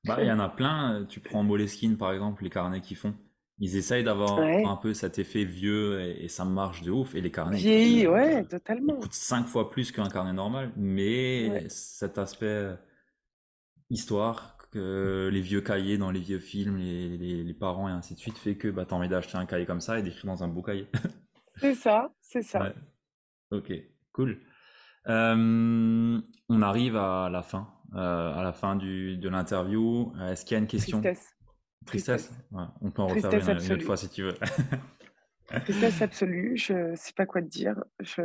[0.05, 1.07] Bah, il y en a plein.
[1.09, 3.15] Tu prends Moleskine, par exemple, les carnets qu'ils font.
[3.59, 7.15] Ils essayent d'avoir un peu cet effet vieux et, ça marche de ouf.
[7.15, 7.59] Et les carnets.
[7.59, 8.95] Vieillis, ouais, totalement.
[8.97, 10.73] Ils coûtent cinq fois plus qu'un carnet normal.
[10.77, 12.71] Mais cet aspect
[13.91, 18.39] histoire que les vieux cahiers dans les vieux films, les, parents et ainsi de suite,
[18.39, 20.49] fait que bah, tu as envie d'acheter un cahier comme ça et d'écrire dans un
[20.49, 20.89] beau cahier.
[21.57, 22.73] c'est ça, c'est ça.
[23.51, 23.73] Ok,
[24.13, 24.39] cool.
[25.09, 30.13] Euh, on arrive à la fin, euh, à la fin du, de l'interview.
[30.29, 31.01] Est-ce qu'il y a une question?
[31.01, 31.37] Tristesse.
[31.87, 34.35] Tristesse, On peut en refaire une, une, autre fois si tu veux.
[35.65, 37.83] Tristesse absolue, je ne sais pas quoi te dire.
[38.01, 38.23] Je...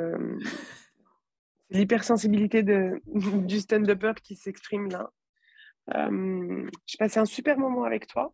[1.70, 3.02] L'hypersensibilité de...
[3.48, 5.10] du stand-upper qui s'exprime là.
[5.94, 8.34] J'ai passé un super moment avec toi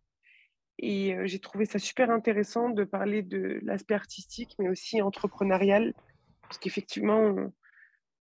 [0.78, 5.94] et j'ai trouvé ça super intéressant de parler de l'aspect artistique, mais aussi entrepreneurial,
[6.42, 7.52] parce qu'effectivement,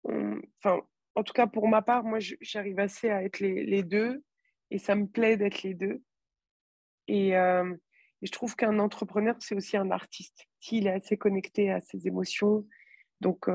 [0.05, 0.81] enfin,
[1.15, 4.23] en tout cas pour ma part, moi j'arrive assez à être les, deux
[4.71, 6.03] et ça me plaît d'être les deux.
[7.09, 11.81] Et, et je trouve qu'un entrepreneur, c'est aussi un artiste, s'il est assez connecté à
[11.81, 12.67] ses émotions.
[13.21, 13.49] Donc,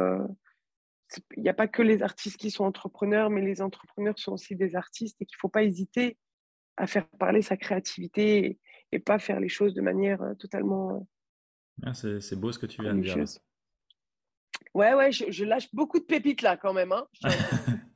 [1.35, 4.55] il n'y a pas que les artistes qui sont entrepreneurs, mais les entrepreneurs sont aussi
[4.55, 6.17] des artistes et qu'il ne faut pas hésiter
[6.77, 8.59] à faire parler sa créativité
[8.91, 10.95] et, pas faire les choses de manière euh, totalement.
[10.95, 10.99] Euh,
[11.83, 13.17] ah, c'est beau ce que tu viens de dire.
[14.73, 16.91] Ouais, ouais, je, lâche beaucoup de pépites là quand même.
[16.91, 17.07] Hein.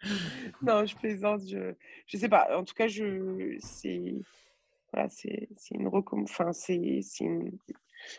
[0.62, 1.42] non, je plaisante.
[1.46, 1.74] Je
[2.12, 2.56] ne sais pas.
[2.56, 4.14] En tout cas, je c'est
[4.92, 7.00] voilà, c'est une enfin, c'est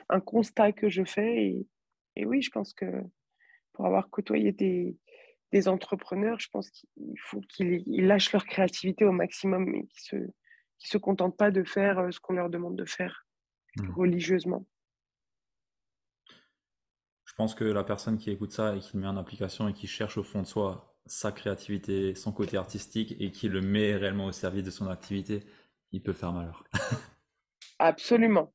[0.10, 1.68] un constat que je fais et,
[2.16, 2.86] et oui, je pense que
[3.76, 4.98] pour avoir côtoyé des,
[5.52, 10.26] des entrepreneurs, je pense qu'il faut qu'ils lâchent leur créativité au maximum et qu'ils ne
[10.26, 10.32] se,
[10.80, 13.26] se contentent pas de faire euh, ce qu'on leur demande de faire
[13.78, 13.92] mmh.
[13.92, 14.66] religieusement.
[17.26, 19.74] Je pense que la personne qui écoute ça et qui le met en application et
[19.74, 23.96] qui cherche au fond de soi sa créativité, son côté artistique et qui le met
[23.96, 25.44] réellement au service de son activité,
[25.92, 26.64] il peut faire malheur.
[27.80, 28.54] Absolument.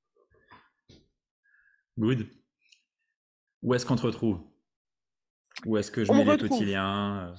[1.98, 2.26] Good.
[3.62, 4.49] Où est-ce qu'on te retrouve?
[5.66, 7.34] Où est-ce que je mets les petits liens euh?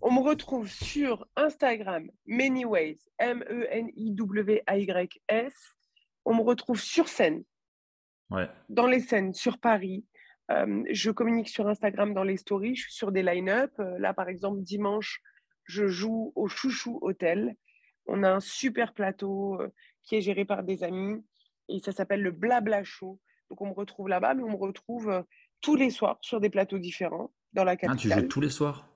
[0.00, 3.52] On me retrouve sur Instagram, Manyways, M-E-N-I-W-A-Y-S.
[6.24, 7.42] On me retrouve sur scène,
[8.30, 8.48] ouais.
[8.68, 10.04] dans les scènes, sur Paris.
[10.50, 13.72] Euh, je communique sur Instagram dans les stories, je suis sur des line-up.
[13.80, 15.20] Euh, là, par exemple, dimanche,
[15.64, 17.56] je joue au Chouchou Hotel.
[18.06, 19.58] On a un super plateau
[20.04, 21.24] qui est géré par des amis
[21.68, 23.18] et ça s'appelle le Blabla Show.
[23.50, 25.24] Donc, on me retrouve là-bas, mais on me retrouve
[25.60, 27.96] tous les soirs sur des plateaux différents dans la capitale.
[27.96, 28.88] Ah, tu joues tous les soirs?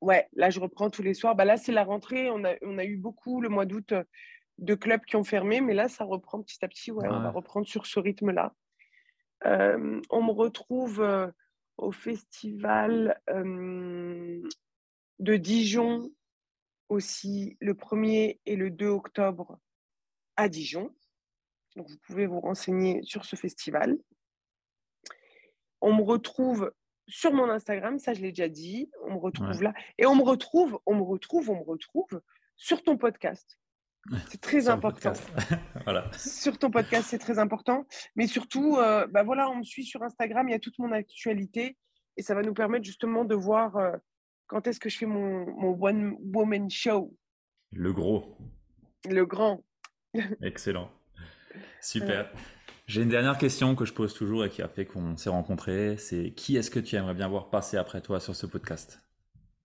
[0.00, 1.34] Ouais, là, je reprends tous les soirs.
[1.34, 2.30] Bah, là, c'est la rentrée.
[2.30, 4.04] On a, on a eu beaucoup le mois d'août euh,
[4.58, 6.90] de clubs qui ont fermé, mais là, ça reprend petit à petit.
[6.90, 8.54] Ouais, on va reprendre sur ce rythme-là.
[9.46, 11.28] Euh, on me retrouve euh,
[11.76, 16.10] au festival de Dijon
[16.88, 19.58] aussi le 1er et le 2 octobre
[20.36, 20.94] à Dijon.
[21.76, 23.96] Donc, vous pouvez vous renseigner sur ce festival.
[25.80, 26.72] On me retrouve
[27.10, 29.74] sur mon Instagram, ça je l'ai déjà dit, on me retrouve là.
[29.98, 32.20] Et on me retrouve, on me retrouve, on me retrouve
[32.56, 33.58] sur ton podcast.
[34.28, 35.12] C'est très important.
[35.84, 36.10] voilà.
[36.16, 37.86] Sur ton podcast, c'est très important.
[38.16, 40.92] Mais surtout, euh, bah voilà, on me suit sur Instagram, il y a toute mon
[40.92, 41.76] actualité
[42.16, 43.92] et ça va nous permettre justement de voir euh,
[44.46, 47.14] quand est-ce que je fais mon, mon One Woman Show.
[47.72, 48.36] Le gros.
[49.08, 49.62] Le grand.
[50.42, 50.90] Excellent.
[51.80, 52.32] Super.
[52.90, 55.96] J'ai une dernière question que je pose toujours et qui a fait qu'on s'est rencontrés.
[55.96, 59.00] C'est qui est-ce que tu aimerais bien voir passer après toi sur ce podcast?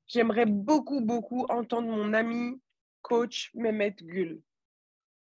[0.05, 2.61] J'aimerais beaucoup, beaucoup entendre mon ami,
[3.01, 4.43] coach Mehmet Gül.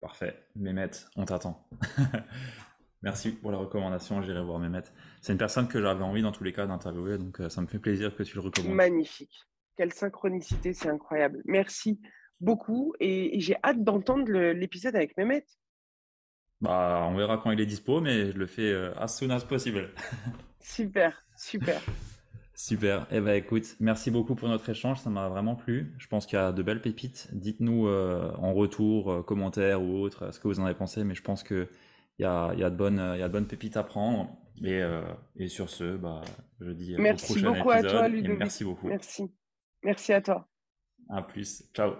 [0.01, 0.37] Parfait.
[0.55, 1.67] Mehmet, on t'attend.
[3.01, 4.21] Merci pour la recommandation.
[4.21, 4.83] J'irai voir Mehmet.
[5.19, 7.65] C'est une personne que j'avais envie dans tous les cas d'interviewer, donc euh, ça me
[7.65, 8.71] fait plaisir que tu le recommandes.
[8.71, 9.47] Magnifique.
[9.77, 11.41] Quelle synchronicité, c'est incroyable.
[11.45, 11.99] Merci
[12.39, 15.43] beaucoup et j'ai hâte d'entendre l'épisode avec Mehmet.
[16.61, 19.41] Bah, on verra quand il est dispo, mais je le fais euh, as soon as
[19.41, 19.89] possible.
[20.59, 21.81] super, super.
[22.53, 23.07] Super.
[23.11, 24.99] Eh ben, écoute, merci beaucoup pour notre échange.
[24.99, 25.95] Ça m'a vraiment plu.
[25.97, 27.29] Je pense qu'il y a de belles pépites.
[27.31, 31.05] Dites-nous euh, en retour, euh, commentaires ou autre, ce que vous en avez pensé.
[31.05, 31.69] Mais je pense qu'il
[32.19, 34.29] y a, y, a de bonnes, y a de bonnes pépites à prendre.
[34.61, 34.81] Et,
[35.37, 36.19] et sur ce, bah,
[36.59, 38.39] je dis merci beaucoup à toi, Ludovic.
[38.39, 38.87] merci beaucoup.
[38.89, 39.31] Merci.
[39.83, 40.49] Merci à toi.
[41.07, 41.63] À plus.
[41.73, 41.93] Ciao.